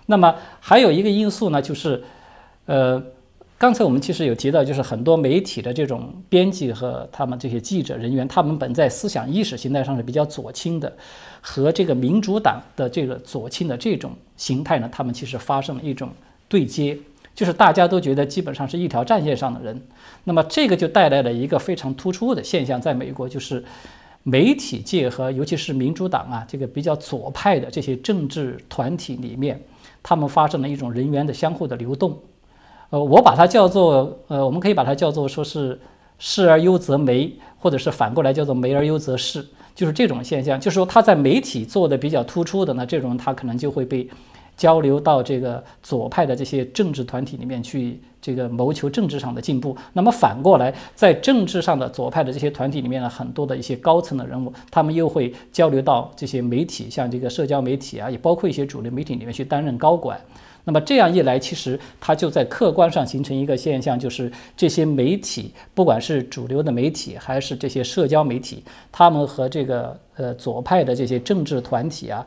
[0.05, 2.03] 那么还有一个因素呢，就是
[2.67, 3.01] 呃，
[3.57, 10.93] 刚才我们其实有提到，就是很多媒体的这种编辑和他们这些记者人员，他们本在思想意识形态上是比较左倾的，
[11.41, 16.09] 和这个民主党的这个左倾的这种形态呢，他们其实发生了一种
[16.47, 16.95] 对接。
[17.35, 19.81] 就是大家都觉得基本上是一条战线上的人，
[20.25, 23.63] 那么这个就带来了一个非常突出的现象，在美国就是
[24.21, 29.59] 媒体界和尤其是民主党啊这个比较左派的这些政治团体里面，
[30.03, 32.17] 他们发生了一种人员的相互的流动。
[32.91, 35.79] 呃，我把它叫做呃，我们可以把它叫做说是
[36.19, 39.43] 视而优则媒，或者是反过来叫做媒而优则视，
[39.73, 40.59] 就是这种现象。
[40.59, 44.07] 就是说他在媒体做的比较突出的呢，这种他可能就会被。
[44.55, 49.75] 交流到这个左派的这些政治团体里面去，这个谋求政治上的进步。
[49.93, 60.19] 那么反过来，在政治上的左派的这些团体里面呢，很多的一些高层的人物，他们又会交流到这些媒体，像这个社交媒体啊，也包括一些主流媒体里面去担任高管。
[60.65, 72.25] 那么这样一来，其实它就在客观上形成一个现象，就是这些媒体，不管是主流的媒体还是这些社交媒体，他们和这个呃左派的这些政治团体啊。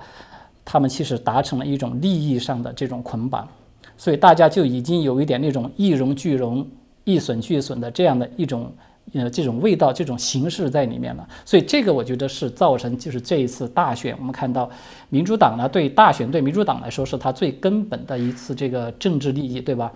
[0.68, 3.48] 他们其实达成了一种利益上的这种捆绑，
[3.96, 6.66] 所以大家就已经有一点那种一荣俱荣、
[7.04, 8.72] 一损俱损的这样的一种
[9.12, 11.26] 呃这种味道、这种形式在里面了。
[11.44, 14.68] 所以这个我觉得是造成就是这一次大选，我们看到
[15.08, 19.92] 民主党呢对大选对民主党来说是他最根本的一次这个政治利益，对吧？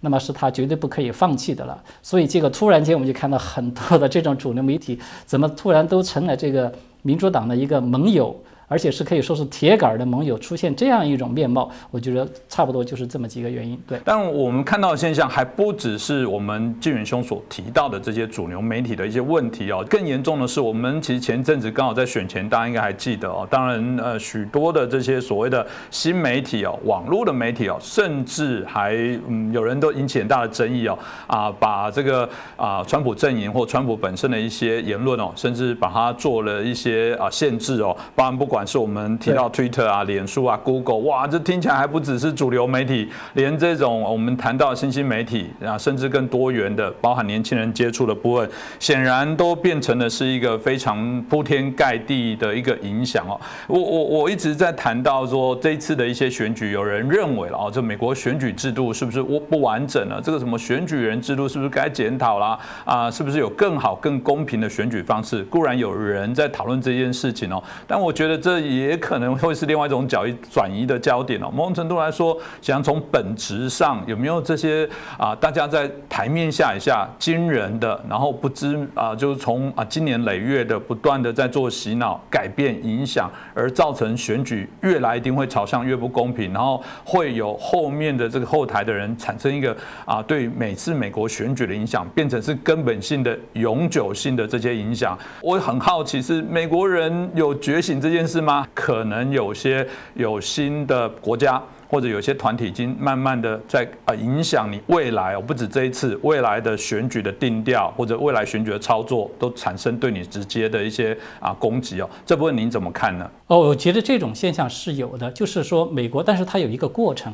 [0.00, 1.82] 那么是他绝对不可以放弃的了。
[2.02, 6.72] 所以这个突然间我们就看到很多的这种主流媒体怎么突然都成了这个
[7.02, 8.34] 民主党的一个盟友。
[8.68, 13.78] 而且是可以说是铁杆的盟友出现这样一种面貌，我觉得差不多就是这么几个原因。
[13.86, 23.46] 对，但我们看到的现象还不只是我们纪远兄所提到的这些主流媒体的一些问题哦，更严重的是，我们其实前阵子刚好在选前，大家应该还记得哦。
[23.50, 28.94] 当然，呃，许多的这些所谓的新媒体哦，网络的媒体哦，甚至还
[29.28, 38.64] 嗯，有人都引起很大的争议哦，啊，把这个啊，川普阵营或川普本身的一些言论哦，甚至把它做了一些啊限制哦，包含不管。
[38.66, 48.50] 是我们提到 Twitter 啊、脸书啊、Google，哇，这听起来还不只是主流媒体，连这种我们谈到新兴媒体啊，甚至更多元的，包含年轻人接触的部分，
[48.80, 53.38] 显然都变成了是一个非常铺天盖地的一个影响哦。
[53.66, 60.20] 我我我一直在谈到说，这一次的一些选举，有人认为了哦，这美国选举制度是不是不不完整了？
[60.22, 62.58] 这个什么选举人制度是不是该检讨啦？
[62.86, 65.42] 啊，是不是有更好、更公平的选举方式？
[65.44, 68.64] 固然有人在讨论这件事情哦，但我觉得这。
[68.74, 71.50] 也可能会是另外一种角移转移的焦点哦。
[71.52, 74.88] 某种程度来说，想从本质上有没有这些
[75.18, 95.16] 啊，大家在台面下一下惊人的，然后不知啊，就是从啊今年累月的不断的在做洗脑、改变、影响，而造成选举越来一定会朝向越不公平，然后会有后面的这个后台的人产生一个啊，对每次美国选举的影响变成是根本性的、永久性的这些影响。
[95.42, 98.33] 我很好奇，是美国人有觉醒这件事。
[98.34, 98.66] 是吗？
[98.74, 112.10] 可能有些有新的国家或者有些团体已经慢慢的在啊影响你未来哦，不止这一次未来的选举的定调或者未来选举的操作都产生对你直接的一些啊攻击哦。
[112.26, 113.30] 这部分您怎么看呢？
[113.46, 117.32] 哦，我觉得这种现象是有的，就是说美国，但是它有一个过程，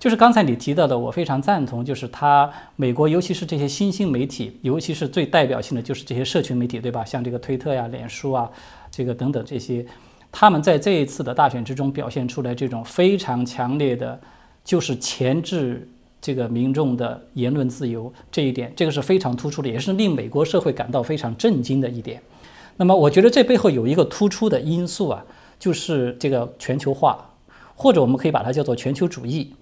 [0.00, 7.04] 就是刚才你提到的，我非常赞同，就是它美国尤其是这些新兴媒体，尤其是最代表性的就是这些社群媒体，对吧？
[7.04, 8.50] 像这个推特呀、脸书啊，
[8.90, 9.84] 这个等等这些。
[10.32, 14.20] 他们在这一次的大选之中表现出来这种非常强烈的，
[14.64, 15.88] 就是钳制
[16.20, 22.22] 这个民众的言论自由这一点，这个是非常突出的，也是令美国社会感到非常震惊的一点。
[22.76, 25.24] 那么，我觉得这背后有一个突出的因素啊，
[25.58, 27.30] 就是这个全球化，
[27.74, 29.52] 或者我们可以把它叫做全球主义，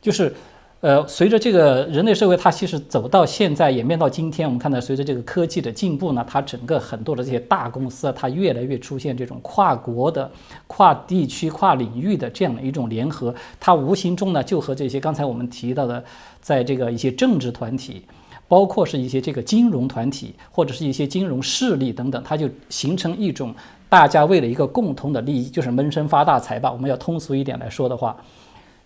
[0.00, 0.34] 就是。
[0.82, 10.30] 呃，随着这个人类社会，它其实走到现在，演变到今天，我们看到随着这个科技的进步呢，它整个很多的这些大公司啊，它越来越出现这种跨国的、
[10.66, 16.04] 跨地区、跨领域的这样的一种联合，它无形中呢，就和这些刚才我们提到的，
[16.42, 18.02] 在这个一些政治团体，
[18.46, 23.52] 包括是一些这个金融团体或者是一些金融势力等等，它就形成一种
[23.88, 26.70] 大家为了一个共同的利益，就是闷声发大财吧。
[26.70, 28.14] 我们要通俗一点来说的话。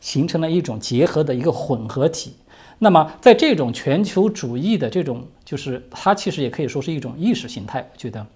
[0.01, 2.33] 形成了一种结合的一个混合体。
[2.79, 7.87] 那么，在这种全球主义的这种，就是它其实也可以说是一种意识形态。
[7.93, 8.27] 我觉得，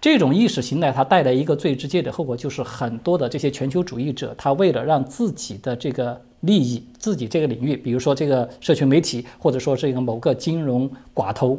[0.00, 11.58] 这种意识形态它带来一个最直接的后果，就是很多的这些全球主义者，他为了让自己的这个利益、自己这个领域，比如说这个社群媒体，或者说是一个某个金融寡头，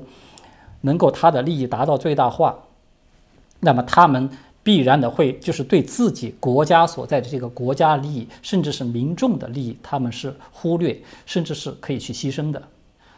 [0.82, 2.58] 能够他的利益达到最大化，
[3.60, 4.28] 那么他们。
[4.64, 10.96] 必然的会就是对自己国家所在的这个国家利益，甚至是民众的利益，他们是忽略，
[11.26, 12.62] 甚至是可以去牺牲的。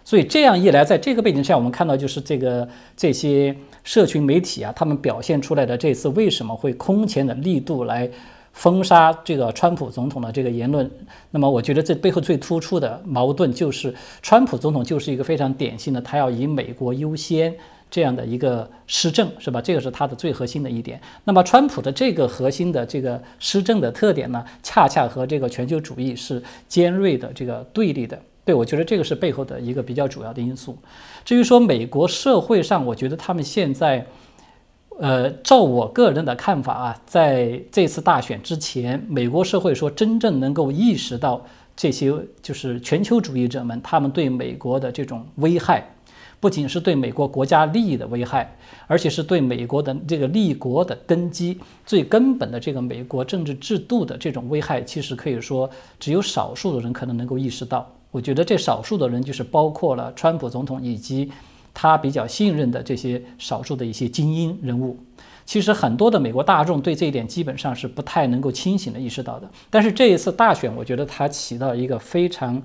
[0.06, 8.10] 所以这样一来，在这个背景下，我们看到就是这个这些社群媒体啊，他们表现出来的这次为什么会空前的力度来
[8.52, 10.90] 封杀这个川普总统的这个言论？
[11.32, 17.54] 那么，我觉得这背后最突出的矛盾就是，川普总统就是一个非常典型的，他要以美国优先。
[17.94, 19.62] 这样的一个施政是吧？
[19.62, 21.00] 这个是它的最核心的一点。
[21.26, 28.20] 那么，川普的这个核心的这个施政的特点呢，恰恰和这个全球主义是尖锐的这个对立的。
[28.44, 30.76] 对我觉得这个是背后的一个比较主要的因素。
[31.24, 34.04] 至于说美国社会上，我觉得他们现在，
[35.00, 45.93] 呃，照我个人的看法啊，在这次大选之前，美国社会说真正能够意识到这些就是全球主义者们他们对美国的这种危害。
[46.44, 48.54] 不仅是对美国国家利益的危害，
[48.86, 57.90] 而且是对美国的这个立国的根基、最根本的这个美国政治制度的这种危害，其实可以说只有少数的人可能能够意识到。
[58.12, 61.32] 我觉得这少数的人就是包括了川普总统以及
[61.74, 65.00] 他比较信任的这些少数的一些精英人物。
[65.46, 69.50] 其实很多的美国大众对这一点基本上是不太能够清醒的意识到的。
[69.70, 72.62] 但是这一次大选，我觉得它起到一个非常。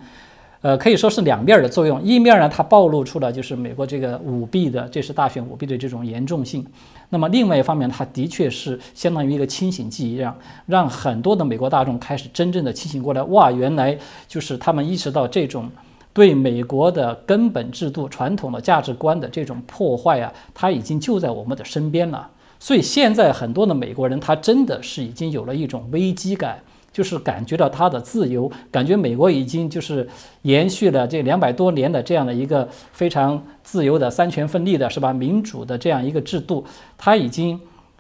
[0.60, 2.02] 呃，可以说是两面的作用。
[2.02, 6.66] 一面呢，它暴露出了就是美国这个舞弊的，这是大选舞弊的这种严重性。
[7.10, 10.36] 那么另外一方面，它的确是相当于一个清醒剂一样，
[10.66, 13.22] 让很多的美国大众开始真正的清醒过来。
[13.22, 13.96] 哇，原来
[14.26, 15.70] 就是他们意识到这种
[16.12, 22.28] 对美国的根本制度、传统的价值观的这种破坏啊，它已经就在我们的身边了。
[22.58, 26.58] 所以现在很多的美国人，他真的是已经有了一种危机感。
[26.98, 30.04] 就是感觉到他的自由，感觉美国已经就是
[30.42, 35.12] 延续了这两百多年的这样的一个非常自由的三权分立的是吧？
[35.12, 36.64] 民主的这样一个制度，
[36.96, 37.56] 他已经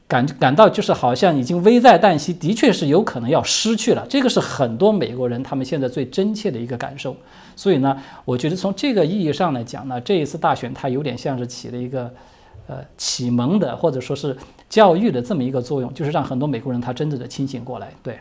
[0.08, 4.04] 感感到就是好像已经危在旦夕，的确是有可能要失去了。
[4.08, 7.14] 这个是很多美国人他们现在最真切的一个感受。
[7.54, 12.12] 所以呢，我觉得从这个意义上来讲呢，这一次大选它有点像是起了一个
[12.66, 14.36] 呃启蒙的或者说是
[14.68, 18.18] 教育的这么一个作用，就是让很多美国人他真正的清醒过来，对。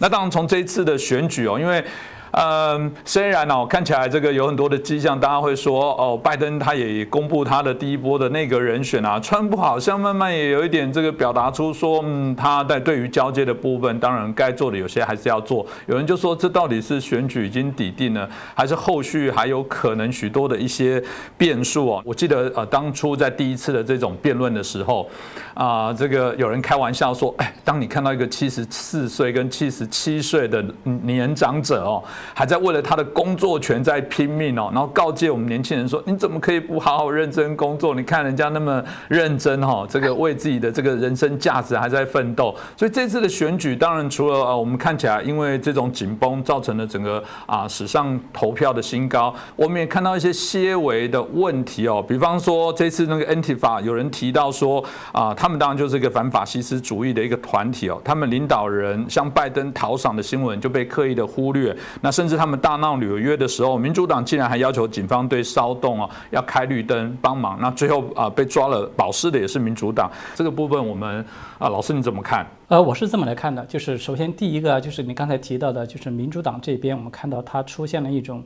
[0.00, 1.84] 那当然，从这一次的选举哦，因为。
[2.32, 15.66] 嗯，虽然呢哦，看起来这个有很多的迹象，大家会说哦，拜登他也公布他的第一波的那个人选啊，川普好像慢慢也有一点这个表达出说，嗯，他在对于交接的部分，当然该做的有些还是要做。
[15.86, 21.02] 有人就说，这到底是选举已经抵定了，还是后续还有可能许多的一些
[21.36, 22.02] 变数哦？
[22.04, 25.08] 我记得呃，当初在第一次的这种辩论的时候，
[25.54, 32.00] 啊，这个有人开玩笑说，哎，当你看到一个七十四岁跟七十七岁的年长者哦。
[32.34, 37.94] 还在为了他的工作权在拼命哦，然后告诫我们年轻人说：“你怎么可以不好好认真工作？
[37.94, 62.09] 你看人家那么认真哈，这个为自己的这个人生价值还在奋斗。”所以这次的选举，当然除了呃我们看起来因为这种紧绷造成了整个啊史上投票的新高，我们也看到一些些微的问题哦，比方说这次那个 ntifa 有人提到说啊，他们当然就是一个反法西斯主义的一个团体哦，他们领导人向拜登讨赏的新闻就被刻意的忽略，那。
[62.10, 67.58] 甚至他们大闹纽约的时候，民主党竟然还要求警方对骚动啊要开绿灯帮忙。
[67.60, 70.10] 那最后啊被抓了保释的也是民主党。
[70.34, 71.24] 这个部分我们
[71.58, 72.46] 啊老师你怎么看？
[72.68, 78.42] 呃，我是这么来看的，就是首先第一个就是你刚才提到的，就是民主党这边我们看到它出现了一种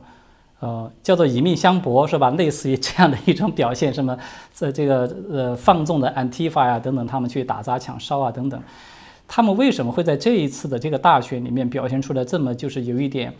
[0.59, 2.29] 呃叫做以命相搏是吧？
[2.31, 4.17] 类似于这样的一种表现，什么
[4.51, 8.61] 在这个呃放纵的 Antifa 呀等等，他们去打砸抢烧啊等等。
[9.27, 13.33] 他们为什么会在这一次的这个大选里面表现出来这么就是有一点，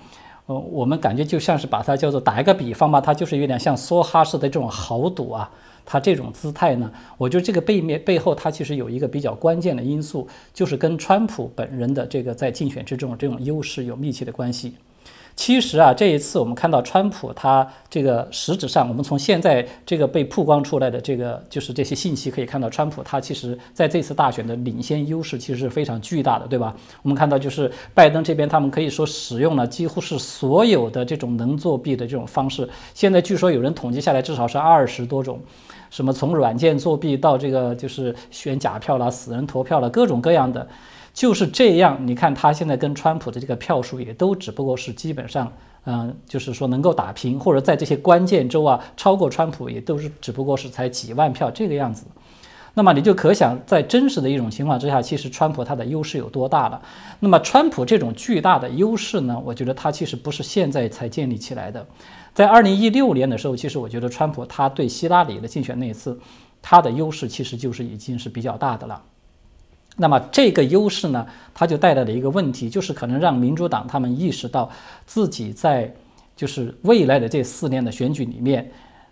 [0.47, 5.49] 呃，我们感觉就像是把它叫做打一个比方吧，它就是有点像梭哈式的这种豪赌啊，
[5.85, 14.73] 它这种姿态呢，我觉得这个背面背后它其实有一个比较关键的因素，就是跟川普本人的这个在竞选之中这种优势有密切的关系。
[15.35, 26.73] 其实啊，这一次我们看到川普他这个实质上，我们从现在这个被曝光出来的这个就是这些信息可以看到，川普他其实在这次大选的领先优势其实是非常巨大的，对吧？
[27.01, 35.41] 我们看到就是拜登这边他们可以说使用了几乎是所有的这种能作弊的这种方式，现在据说有人统计下来至少是二十多种，
[35.89, 40.65] 什么从软件作弊到这个就是选假票啦、死人投票了，各种各样的。
[41.15, 45.49] 就是这样，你看他现在跟川普的这个票数也都只不过是基本上，
[45.85, 52.05] 嗯，就是说能够打平，或者在这些关键州啊超过川普也都是只不过是才几万票这个样子。
[52.73, 56.81] 那么你就可想，在真实的一种情况之下，其实川普他的优势有多大了。
[57.21, 61.87] 那么川普这种巨大的优势呢，我觉得他其实不是现在才建立起来的，
[62.33, 66.19] 在二零一六年的时候，其实我觉得川普他对希拉里的竞选那一次，
[66.61, 69.01] 他的优势其实就是已经是比较大的了。
[69.97, 74.69] 那么这个优势呢，它就带来了一个问题，就是可能让民主党他们意识到
[75.05, 75.93] 自己在
[76.35, 78.69] 就是未来的这四年的选举里面，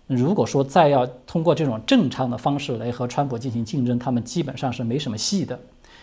[0.08, 5.58] 如果说再要通过这种正常的方式来和川普进行竞争，他们基本上是没什么戏的。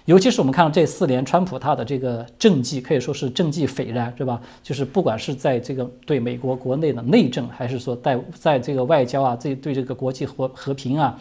[0.07, 4.41] 尤其是我们看到这四年，川普他的这个政绩可以说是政绩斐然，是吧？
[4.62, 11.20] 就是不管是在这个对美国国内的内政，还是说在在这个外交啊，这对这个国际和和平啊。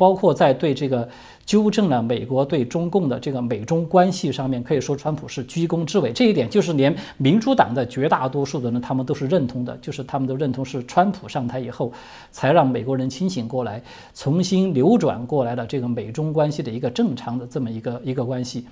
[0.00, 1.06] 包括在对这个
[1.44, 6.10] 纠正了美国对中共的这个美中关系上面，可以说川普是居功至伟。
[6.10, 11.92] 这一点就是连民主党的绝大多数的人他们都是认同的，就是他们都认同是川普上台以后，
[12.32, 13.82] 才让美国人清醒过来，
[14.14, 18.64] 重新扭转过来了这个美中关系的一个正常的这么一个一个关系。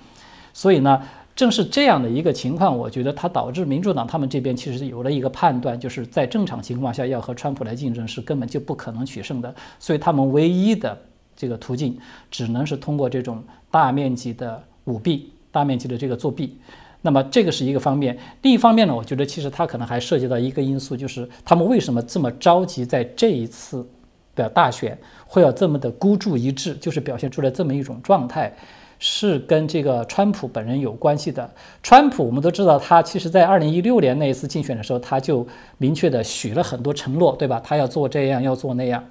[0.51, 0.99] 所以呢，
[1.35, 9.53] 正是这样的一个情况，我觉得它导致民主党他们这边其实有了一个判断，就是在正常情况下要和川普来竞争是根本就不可能取胜的。
[9.77, 10.97] 所以他们唯一的。
[11.39, 11.97] 这个途径
[12.29, 16.57] 只能是通过这种大面积的舞弊、大面积的这个作弊。
[17.01, 18.17] 那么这个是一个方面。
[18.41, 23.87] 另一方面呢，我觉得其实它可能还涉及到一个因素，就是他们为什么这么着急在这一次
[24.35, 28.53] 的大选会要这么的孤注一掷，就是表现出来这么一种状态。
[29.01, 31.49] 是跟这个川普本人有关系的。
[31.81, 37.61] 川普我们都知道，他其实在二零一六年那一次竞选的时候，他就明确的许了很多承诺，对吧？
[37.63, 39.01] 他要做这样，要做那样。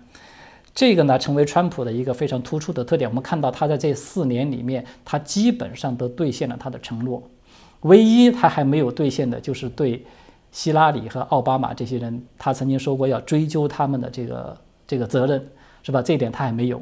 [0.78, 3.10] 这个呢，成为川普的一个非常突出的特点。
[3.10, 7.20] 我们看到他在这四年里面，他基本上都兑现了他的承诺。
[7.80, 10.04] 唯一他还没有兑现的，就是对
[10.52, 14.56] 希拉里和奥巴马这些人，他曾经说过要追究他们的这个
[14.86, 15.44] 这个责任，
[15.82, 16.00] 是吧？
[16.00, 16.80] 这一点他还没有。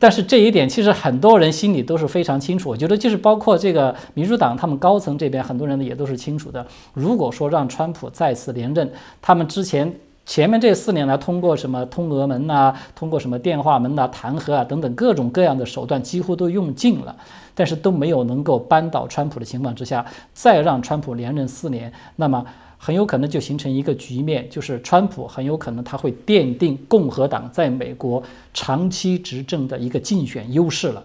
[0.00, 6.66] 但是这一点其实很多人心里都是非常清楚，我觉得就是包括这个民主党他们高层这边很多人也都是清楚的。
[6.94, 8.90] 如果说让川普再次连任，
[9.22, 9.94] 他们之前
[10.26, 17.16] 前面这四年呢通过什么通俄门呐，通过什么电话门呐、弹劾啊等等各种各样的手段几乎都用尽了，
[17.54, 22.44] 但是都没有能够扳倒川普的情况之下，再让川普连任四年，那么。
[22.82, 28.22] 很有可能就形成一个局面，就是川普很有可能他会奠定共和党在美国
[28.54, 31.04] 长期执政的一个竞选优势了，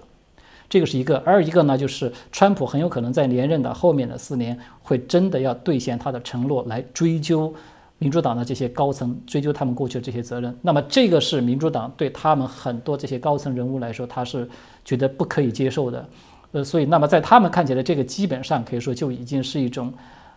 [0.69, 1.17] 这个是一个。
[1.25, 7.53] 二一个呢，就是川普很有可能在连任的后面的四年会真的要兑现他的承诺，来追究
[7.97, 10.55] 民主党的这些高层，追究他们过去的这些责任。
[10.61, 14.47] 那么这个是民主党对他们很多这些高层人物来说，他是
[14.83, 16.05] 觉得不可以接受的。
[16.51, 19.93] 呃，所以那么在他们看起来，这个基本上可以说就已经是一种，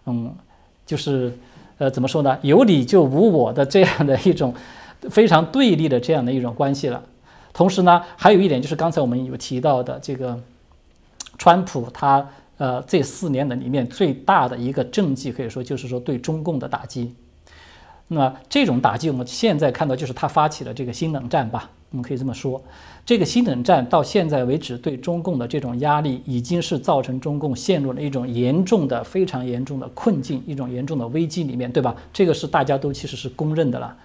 [0.06, 0.34] 嗯。
[0.88, 1.30] 就是，
[1.76, 2.38] 呃，怎么说呢？
[2.40, 4.54] 有理就无我的这样的一种
[5.11, 7.02] 非常对立的这样的一种关系了。
[7.52, 10.40] 同时呢，还有一点就是刚才我们有提到的这个，
[11.36, 17.14] 川普他呃这四年的里面最大的一个政绩，可以说就是说对中共的打击。
[18.09, 22.61] 那这种打击，我们现在看到就是他发起了这个新冷战吧，我们可以这么说。
[23.04, 31.94] 这个新冷战到现在为止，对中共的这种压力，已经是造成中共陷入了一种严重的、非常严重的困境，一种严重的危机里面，对吧？
[32.12, 33.96] 这个是大家都其实是公认的了。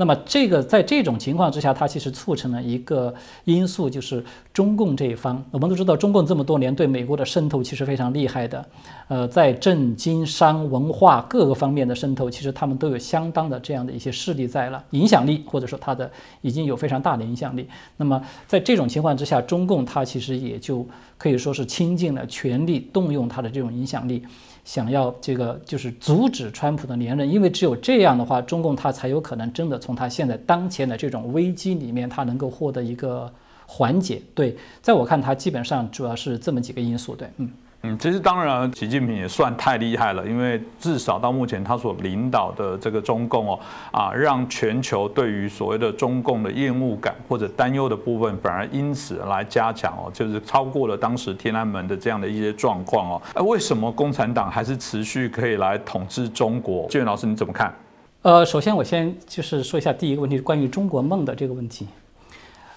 [0.00, 5.44] 那么，这个在这种情况之下，它其实促成了一个因素，就是中共这一方。
[5.50, 8.64] 我们都知道，中共这么多年对美国的渗透其实非常厉害的，
[9.08, 17.68] 呃，在政经商文化各个方面的渗透，其实他们都有相当的这样的一些势力在了，影响力或者说它的已经有非常大的影响力。
[17.98, 20.86] 那么，在这种情况之下，中共它其实也就
[21.18, 24.22] 可以说是倾尽了全力，动用它的这种影响力。
[24.70, 33.28] 想要这个就是阻止川普的连任，因为只有这样的话，中共他才有可能真的从他现在当前的这种危机里面，他能够获得一个
[33.66, 34.22] 缓解。
[34.32, 37.16] 对，在我看，他基本上主要是这么几个因素。
[37.16, 37.50] 对，嗯。
[37.82, 43.60] 嗯，其实当然，习近平也算太厉害了，因为至少到目前他所领导的这个中共哦，
[43.90, 53.22] 啊，让全球对于所谓的中共的厌恶感或者担忧的部分，反而因此来加强哦，就是超过了当时天安门的这样的一些状况哦。
[53.32, 56.86] 哎，为什么共产党还是持续可以来统治中国？
[56.88, 57.74] 建元老师你怎么看？
[58.20, 61.86] 呃，首先我先就是说一下第一个问题，关于中国梦的这个问题。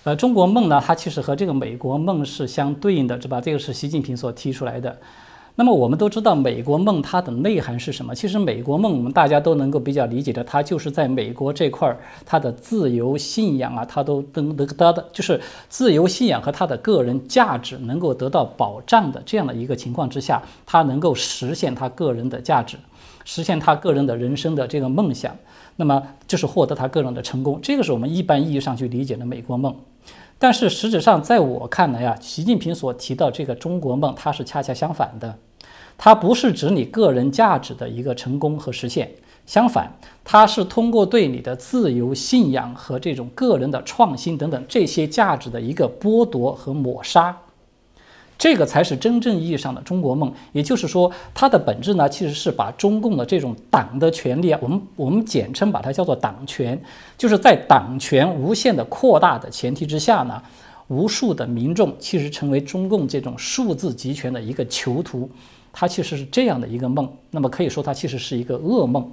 [0.04, 3.40] 呃，中国梦呢，它其实和这个美国梦是相对应的，是吧？
[3.40, 4.98] 这个是习近平所提出来的。
[5.56, 8.14] 那么我们都知道，美国梦它的内涵是什么？
[8.14, 15.40] 其实美国梦我们大家都能够比较理解的，它就是在美国这块儿，它的自由信仰啊，它都能得到的，就是
[15.70, 22.76] 自由信仰和他的个人价值能够得到保障的这样的一个情况之下，它能够实现他个人的价值，
[23.24, 25.34] 实现他个人的人生的这个梦想，
[25.78, 27.58] 那么就是获得他个人的成功。
[27.62, 29.74] 这个是我们一般意义上去理解的美国梦。
[30.44, 35.38] 但是实质上，在我看来呀，习近平所提到这个中国梦，它是恰恰相反的，
[35.98, 39.10] 它不是指你个人价值的一个成功和实现，
[39.46, 39.90] 相反，
[40.22, 47.38] 它是通过对你的自由信仰和这种个人的创新等等这些价值的一个剥夺和抹杀。
[48.44, 56.78] 这个才是真正意义上的中国梦，也就是说，它的本质呢，其实是把中共的这种党的权利啊，我们我们简称把它叫做党权，
[57.18, 60.44] 就是在党权无限的扩大的前提之下呢，
[60.90, 65.30] 无数的民众其实成为中共这种数字集权的一个囚徒，
[65.72, 67.10] 它其实是这样的一个梦。
[67.32, 69.10] 那么可以说，它其实是一个噩梦。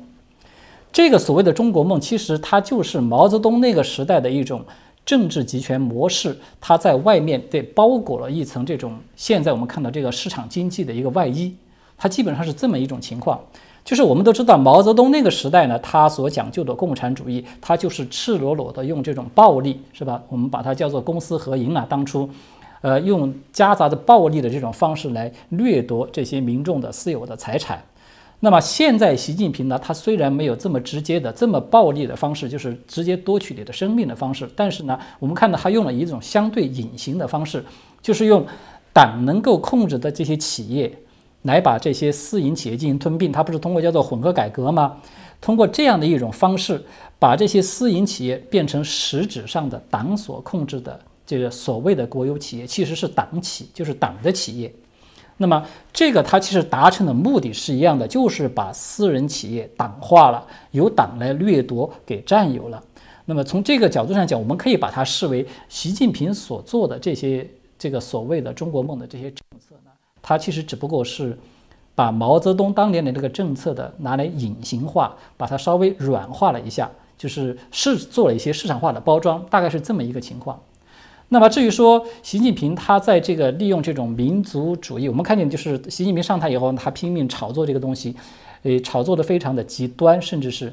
[0.90, 4.64] 这个所谓的中国梦，其实它就是毛泽东那个时代的一种。
[5.10, 11.52] 政治集权模式，它在外面对包裹了一层这种现在我们看到这个市场经济的一个外衣，
[11.98, 13.40] 它基本上是这么一种情况。
[13.84, 20.22] 就是我们都知道毛泽东那个时代呢，他所讲究的共产主义，它就是赤裸裸的用这种暴力，是吧？
[20.28, 21.84] 我们把它叫做公私合营啊。
[21.88, 22.30] 当初，
[22.80, 27.82] 呃，用夹杂着暴力的这种方式来掠夺这些民众的私有的财产。
[28.42, 37.62] 那么现在，习近平呢，他虽然没有这么直接的、这么暴力的方式，就是直接夺取你的生命的方式，但是呢，我们看到他用了一种相对隐形的方式，
[38.00, 38.46] 就是用
[38.94, 40.90] 党能够控制的这些企业，
[41.42, 43.30] 来把这些私营企业进行吞并。
[43.30, 44.96] 他不是通过叫做混合改革吗？
[45.42, 46.82] 通过这样的一种方式，
[47.18, 50.98] 把这些私营企业变成实质上的党所控制的。
[51.26, 54.72] 这个所谓的国有企业，其实是党企，就是党的企业。
[55.42, 62.82] 那么这个它其实达成的目的是一样的，就是把私人企业党化了，由党来掠夺给占有了。
[63.24, 71.38] 那么从这个角度上讲，我们可以把它视为习近平所做的这些这个所谓的中国梦的这些政策呢，它其实只不过是
[71.94, 80.60] 把毛泽东当年的这个政策的拿来隐形化，把它稍微软化了一下，就是是做了一些市场化的包装，大概是这么一个情况。
[81.32, 88.16] 那么至于说习近平他在这个利用这种民族主义，我们看见就是习近平上台以后，他拼命炒作这个东西，
[88.64, 90.72] 诶，炒作的非常的极端，甚至是，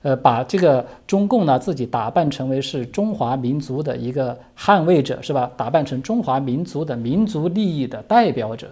[0.00, 5.50] 呃，把这个中共呢自己打扮成为是中华民族的一个捍卫者，是吧？
[5.58, 8.70] 打扮成中华民族的民族利益的代表者。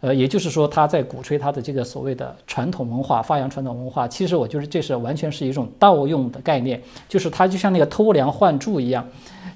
[0.00, 4.06] 呃，也就是说，他在鼓吹他的这个所谓的传统文化，发扬传统文化。
[4.06, 9.04] 其实我觉得这是完全是一种盗用的概念，就是他就像那个偷梁换柱一样。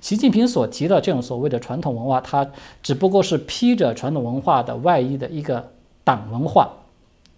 [0.00, 2.44] 习近平所提的这种所谓的传统文化，它
[2.82, 5.64] 只不过是披着传统文化的外衣的一个
[6.02, 6.68] 党文化，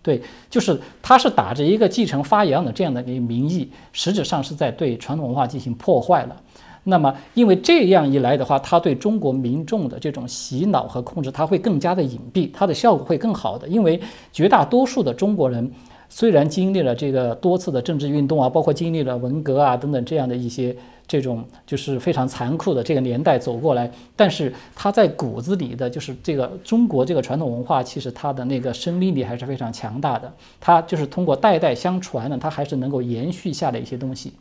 [0.02, 6.40] 对，就是他是打着一个继承发扬的这样的一个名义，实质上是在对传统文化进行破坏了。
[6.86, 13.66] 那么，因为这样一来的话，他对中国民众的这种洗脑和控制，它会更加的隐蔽，它的效果会更好的。
[13.66, 13.98] 因为
[14.32, 15.70] 绝大多数的中国人，
[16.10, 20.76] 虽然经历了这个多次的政治运动啊，包括经历了文革啊等等这样的一些
[21.06, 30.30] 这种就是非常残酷的这个年代走过来，但是他在骨子里的就是这个中国这个传统文化，其实它的那个生命力还是非常强大的。
[30.60, 34.34] 它就是通过代代相传呢，它还是能够延续下来一些东西。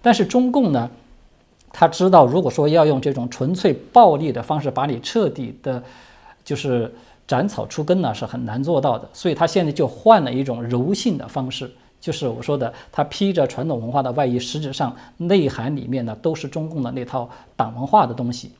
[0.00, 0.88] 但是中共呢？
[1.72, 5.82] 他知道，如果说要用这种纯粹暴力的方式把你彻底的，
[6.44, 6.92] 就是
[7.26, 9.08] 斩草除根呢，是很难做到的。
[9.12, 18.50] 所以他现在就换了一种柔性的方式，就是我说的，他披着传统文化的外衣，实质上内涵里面呢都是中共的那套党文化的东西。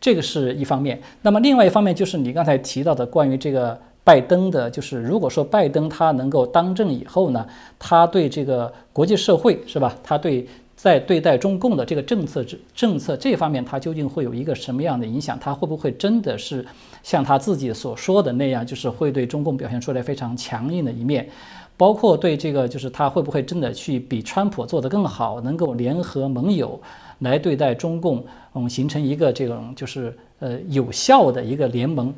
[0.00, 1.00] 这个是一方面。
[1.22, 7.46] 那么另外一方面就是你刚才提到的关于这个拜登的，就是如果说拜登他能够当政以后呢，
[7.78, 9.94] 他对这个国际社会是吧？
[10.04, 10.46] 他对。
[10.78, 15.36] 在对待中共的这个政策政政策这方面，它究竟会有一个什么样的影响？
[15.40, 16.64] 它会不会真的是
[17.02, 21.28] 像他自己所说的那样，就是会对中共表现出来非常强硬的一面？
[21.76, 26.80] 包括对这个，就是他会不会真的去比川普做得更好，能够联合盟友
[27.18, 28.24] 来对待中共，
[28.54, 32.14] 嗯，形成一个这种就是呃有效的一个联盟？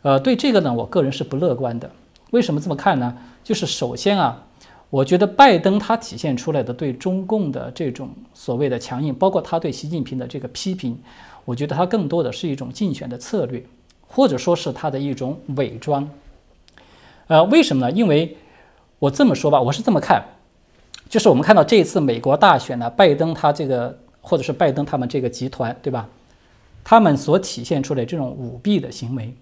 [0.00, 1.90] 呃，对这个呢，我个人是不乐观的。
[2.30, 3.14] 为什么这么看呢？
[3.44, 4.42] 就是首先啊。
[4.90, 10.98] 我觉得拜登他体现出来的对中共的这种所谓的强硬，包括他对习近平的这个批评，
[11.44, 13.64] 我觉得他更多的是一种竞选的策略，
[14.08, 16.10] 或者说是他的一种伪装。
[17.28, 17.92] 呃，为什么呢？
[17.92, 18.36] 因为
[18.98, 20.24] 我这么说吧，我是这么看，
[21.08, 26.08] 就是我们看到这一次美国大选呢，拜登他这个或者是拜登他们这个集团，对吧？
[26.82, 29.32] 他们所体现出来这种舞弊的行为，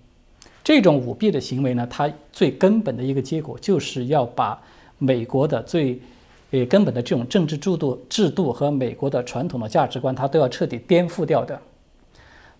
[0.62, 4.61] 这种舞弊的行为呢，它最根本的一个结果就是要把。
[4.99, 6.01] 美国的最，
[6.51, 11.61] 呃根本的这种政治制度制度和美国的传统的价值观，它都要彻底颠覆掉的。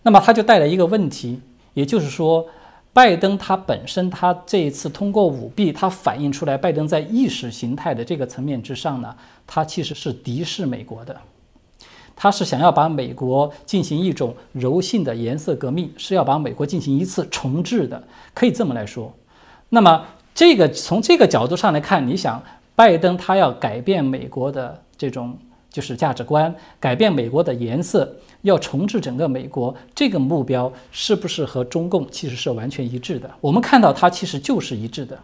[0.01, 1.41] 那么它就带来一个问题，
[1.73, 2.47] 也就是说，
[2.93, 9.13] 拜登他本身他这一次通过舞弊，他反映出来，拜登在意识形态的这个层面之上呢，
[9.45, 11.15] 他其实是敌视美国的，
[12.15, 18.01] 他是想要把美国进行一种柔性的颜色革命，是要把美国进行一次重置的，
[18.33, 19.13] 可以这么来说。
[19.69, 20.05] 那么。
[20.39, 22.41] 这个从这个角度上来看，你想，
[22.73, 25.37] 拜登他要改变美国的这种
[25.69, 28.09] 就是价值观，改变美国的颜色，
[28.43, 33.29] 要重置整个美国，这个目标是不是和中共其实是完全一致的？
[33.41, 35.19] 我们看到它其实就是一致的。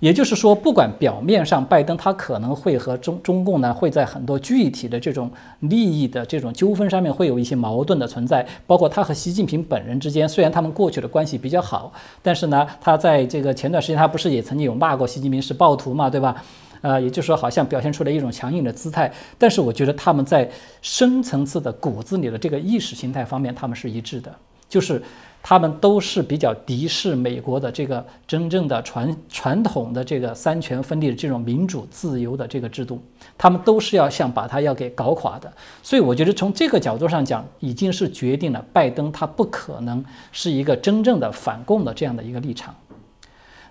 [0.00, 5.30] 也就是说，不管表面上拜登他可能会和中中共呢会在很多具体的这种
[5.60, 11.92] 利益的这种纠纷上面会有一些矛盾的存在，包括他和习近平本人之间，虽然他们过去的关系比较好，
[12.22, 16.42] 但是呢，他在这个前段时间他不是也曾经有骂过习近平是暴徒嘛，对吧？
[16.80, 24.34] 呃，也就是说好像表现出了一种强硬的姿态，但是我觉得他们在深层次的骨子里的这个意识形态方面他们是一致的，
[24.66, 25.02] 就是。
[25.42, 33.02] 他们都是比较敌视美国的这个真正的传传统的这个三权分立的这种民主自由的这个制度，
[33.38, 35.50] 他们都是要想把它要给搞垮的。
[35.82, 42.74] 所以我觉得从这个角度上讲，已经是决定了拜登他不可能是一个真正的反共的这样的一个立场。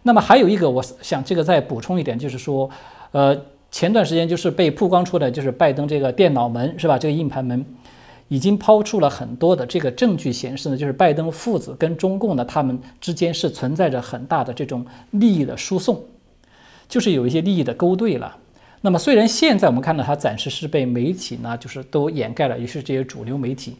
[0.01, 2.70] 那么还有一个，我想这个再补充一点，就是说，
[3.11, 3.38] 呃，
[3.70, 6.97] 前段时间就是被曝光出来，就是拜登这个电脑门是吧？
[6.97, 7.63] 这个硬盘门。
[8.30, 16.01] 已经抛出了很多的这个证据，显示呢，就是拜登父子跟中共呢，他们之间是存在着很大的这种利益的输送，
[16.88, 18.38] 就是有一些利益的勾兑了。
[18.82, 23.75] 那么虽然现在我们看到他暂时是被媒体呢，就是都掩盖了，也是这些主流媒体，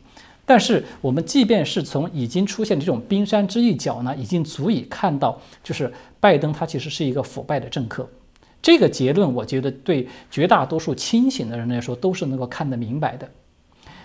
[0.45, 8.06] 但是我们即便是从已经出现这种冰山之一角呢，已经足以看到，就是拜登他其实是一个腐败的政客。
[8.62, 13.30] 这个结论，我觉得对绝大多数清醒的人来说都是能够看得明白的。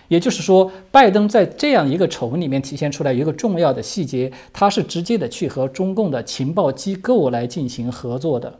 [0.09, 8.59] 也就是说，拜登在这样一个丑闻里面体现出来一个重要的细节，他是直接的去和中共的情报机构来进行合作的。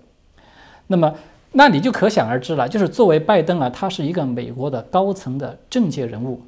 [0.87, 1.15] 那么，
[1.53, 6.41] 那你就可想而知了，就是作为拜登啊，他是一个美国的高层的政界人物，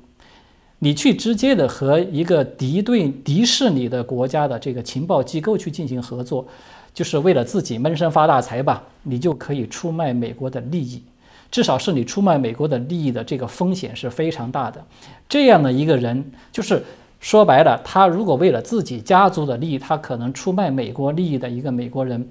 [0.78, 6.46] 你去直接的和一个敌对、敌视你的国家的这个情报机构去进行合作。
[6.92, 11.02] 就是为了自己闷声发大财吧，你就可以出卖美国的利益，
[11.50, 14.84] 至少是你出卖美国的利益的这个风险是非常大的。
[15.28, 16.82] 这样的一个人，就是
[17.20, 22.28] 说白了，他如果为了自己家族的利益，他可能出卖美国利益的一个美国人，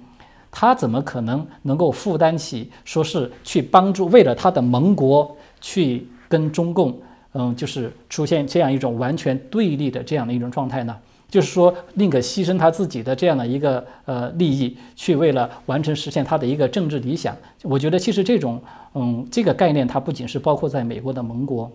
[0.52, 6.98] 他怎么可能能够负担起说是去帮助为了他的盟国去跟中共，
[7.34, 10.96] 嗯，就是出现这样一种完全对立的这样的一种状态呢？
[11.30, 17.36] 就是说，宁可牺牲他自己的这样的一个呃利益，去为了完成实现他的一个政治理想。
[17.64, 18.62] 我觉得其实这种
[18.94, 21.72] 嗯这个概念，它不仅是包括在美国的盟国。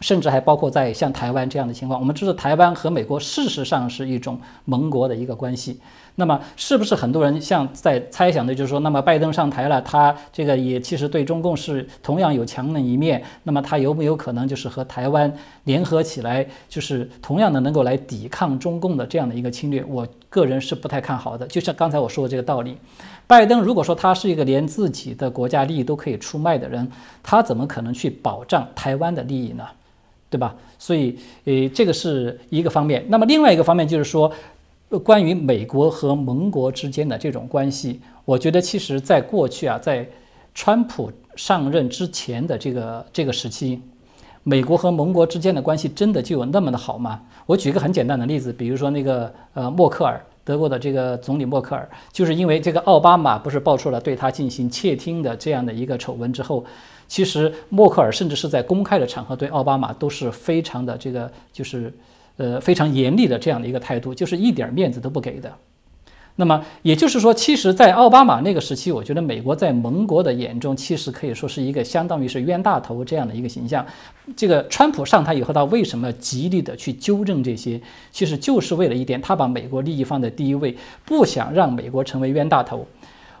[0.00, 5.78] 甚至还包括在像台湾这样的情况，我们知道台湾和美国事实上是一种盟国的一个关系。
[6.16, 13.20] 那么，是不是很多人像在猜想的，就是说，那么拜登上台了，他这个也其实对中共是同样有强硬一面。
[13.42, 15.32] 那么，他有没有可能就是和台湾
[15.64, 19.84] 联合起来，就是同样的能够来抵抗中共的这样的一个侵略？
[19.84, 21.44] 我个人是不太看好的。
[21.48, 22.76] 就像刚才我说的这个道理，
[23.26, 26.88] 拜登如果说他是一个连自己的国家利益都可以出卖的人，
[27.24, 29.64] 他怎么可能去保障台湾的利益呢？
[30.30, 30.52] 对吧？
[30.80, 33.04] 所以，呃，这个是一个方面。
[33.08, 34.30] 那么另外一个方面就是说，
[34.98, 40.08] 关于美国和盟国之间的这种关系，我觉得其实在过去啊，在
[40.54, 43.80] 川普上任之前的这个这个时期，
[44.42, 47.20] 美国和盟国之间的关系真的就有那么的好吗？
[47.46, 56.64] 我举个很简单的例子，比如说那个呃默克尔，德国的这个总理默克尔，就是因为这个奥巴马不是爆出了对他进行窃听的这样的一个丑闻之后。
[57.06, 61.92] 其实默克尔甚至是在公开的场合对奥巴马都是非常的这个，就是
[62.36, 65.52] 呃非常严厉的这样的一个态度，就是一点面子都不给的。
[66.36, 73.86] 那么也就是说，其实，在奥巴马那个时期，我觉得美国在盟国的眼中，其实可以说是一个相当于是冤大头这样的一个形象。
[74.34, 77.80] 这个川普上台以后，他为什么极力的去纠正这些？
[78.10, 82.84] 其实就是为了一点，他把美国利益放在第一位，不想让美国成为冤大头。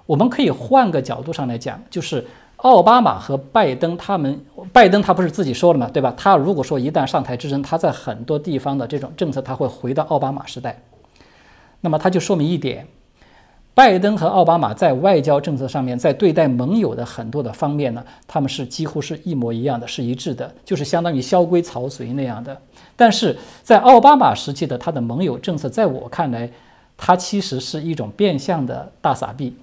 [0.06, 2.24] 我们可以换个角度上来讲，就是。
[2.64, 4.42] 奥巴马和拜登，他们
[4.72, 6.14] 拜登他不是自己说了嘛，对吧？
[6.16, 10.80] 他如果说一旦上台之争，他在很多地方的这种政策，他会回到奥巴马时代。
[11.82, 12.86] 那么他就说明一点，
[13.74, 22.58] 拜登和奥巴马在外交政策上面，在对待盟友的很多的方面呢，他们是几乎是一模一样的，是一致的，就是相当于萧规曹随那样的。
[22.96, 26.50] 但是在奥巴马时期的他的盟友政策，在我看来，
[26.96, 29.54] 他其实是一种变相的大傻逼。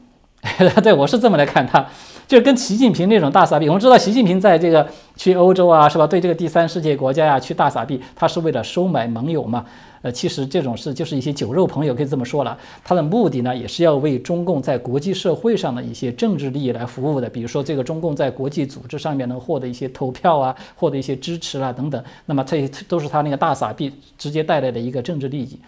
[0.82, 1.86] 对我是这么来看他。
[2.28, 4.88] 就是跟习近平那种大傻逼，我们知道习近平在这个
[5.18, 6.08] 去欧洲啊，是吧？
[6.08, 9.66] 对这个第三世界国家呀，去大傻逼，他是为了收买盟友嘛？
[10.02, 12.58] 呃，其实这种事就是一些酒肉朋友，可以这么说了。
[12.86, 17.30] 他的目的呢，也是要为中共在国际社会上的一些政治利益来服务的。
[17.30, 22.02] 比如说，这个中共在国际组织上面能获得一些投票啊，获得一些支持啊等等。
[22.28, 25.60] 那么这些都是他那个大傻逼直接带来的一个政治利益。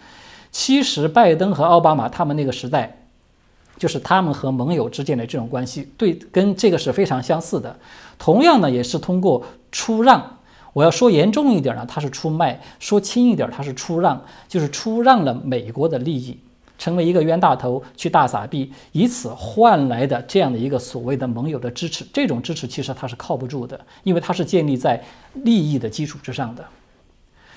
[0.50, 3.03] 其实，拜登和奥巴马他们那个时代。
[3.76, 7.76] 就是他们和盟友之间的这种关系，对，跟这个是非常相似的。
[8.18, 10.38] 同样呢，也是通过出让。
[10.72, 16.36] 我要说严重一点呢，他是出卖；说轻一点，他是出让，就是出让了美国的利益，
[16.78, 22.04] 成为一个冤大头去大撒币，以此换来的这样的一个所谓的盟友的支持。
[22.12, 25.00] 这种支持其实它是靠不住的，因为它是建立在
[25.44, 26.64] 利益的基础之上的。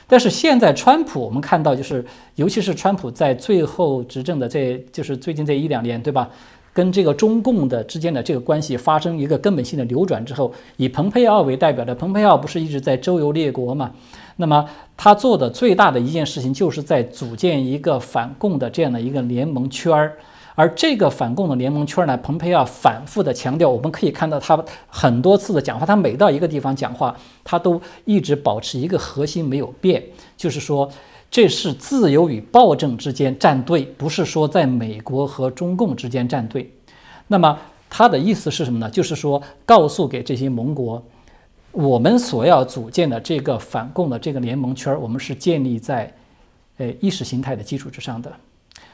[0.08, 2.03] 但是现在，川普我们看到，就是
[2.36, 6.30] 尤其是川普在最后执政的，这就是最近这一两年，对吧？
[6.74, 13.91] 跟这个中共的之间的这个关系发生一个根本性的扭转之后，以蓬佩奥为代表的蓬佩奥不是一直在周游列国嘛？
[14.36, 14.64] 那么
[14.95, 20.18] 他做的最大的一件事情，就是在组建一个反共的这样的一个联盟圈儿。
[20.58, 30.03] 而这个反共的联盟圈呢，蓬佩奥反复的强调，我们可以看到他很多次的讲话，他每到一个地方讲话，他都一直保持一个核心没有变，
[30.36, 30.89] 就是说
[31.30, 36.74] 这是自由与暴政之间站队，不是说在美国和中共之间站队。
[37.28, 37.55] 那么
[37.88, 38.89] 他的意思是什么呢？
[38.89, 41.05] 就是说告诉给这些盟国，
[41.72, 46.12] 我们所要组建的这个反共的这个联盟圈，我们是建立在
[46.78, 48.34] 呃意识形态的基础之上的。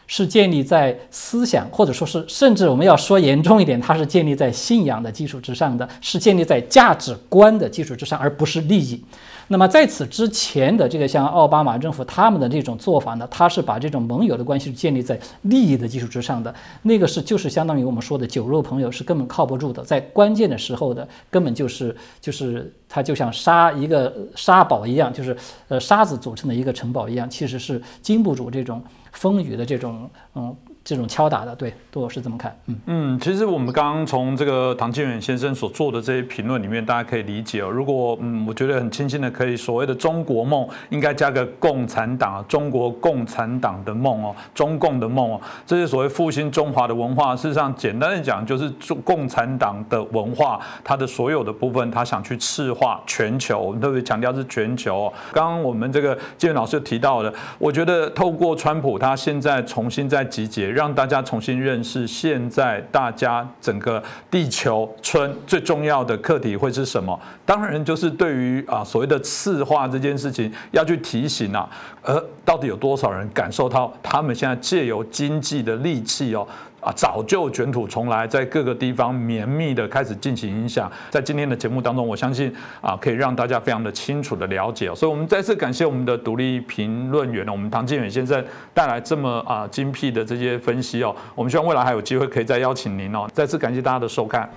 [0.08, 9.04] 是建立在思想，或者说是甚至我们要说严重一点，它是建立在信仰的基础之上的，是建立在价值观的基础之上，而不是利益。
[9.50, 25.36] 那么在此之前的这个像奥巴马政府他们的这种做法呢，他是把这种盟友的关系建立在利益的基础之上的，那个是就是相当于我们说的酒肉朋友是根本靠不住的，在关键的时候的根本就是就是他就像沙一个沙堡一样，就是
[25.68, 28.82] 呃沙子组成的一个城堡一样，其实是经不住这种
[29.14, 30.56] 风雨的这种嗯。
[30.84, 32.54] 这种敲打的，对，杜老师怎么看。
[32.66, 37.70] 嗯嗯，其实我们刚刚从这个唐建远先生所做的这些评论里面，大家可以理解哦。
[37.70, 55.14] 如果嗯，我觉得很清新的，可以所谓的中国梦，应该加个共产党，中国共产党的梦哦，中共的梦哦，这些所谓复兴中华的文化，事实上简单的讲，就是中共产党的文化，它的所有的部分，他想去赤化全球，我们特别强调是全球哦。
[55.32, 60.73] 刚刚我们这个建远老师提到的，我觉得透过川普，他现在重新在集结。
[60.74, 67.18] 让大家重新认识，现在大家整个地球村最重要的课题会是什么？
[67.46, 71.70] 当然就是对于啊所谓的次化这件事情要去提醒啊，
[72.02, 76.46] 而到底有多少人感受到他们现在借由经济的利器哦？
[76.84, 80.92] 啊，早就卷土重来，在各个地方绵密的开始进行影响。
[81.10, 84.94] 在今天的节目当中，我相信啊，可以让大家非常的清楚的了解。
[84.94, 91.16] 所以，我们再次感谢我们的独立评论员呢，我们唐建远先生带来这么啊精辟的这些分析哦。
[91.36, 93.28] 我们希望未来还有机会可以再邀请您哦。
[93.34, 94.50] 再次感谢大家的收看。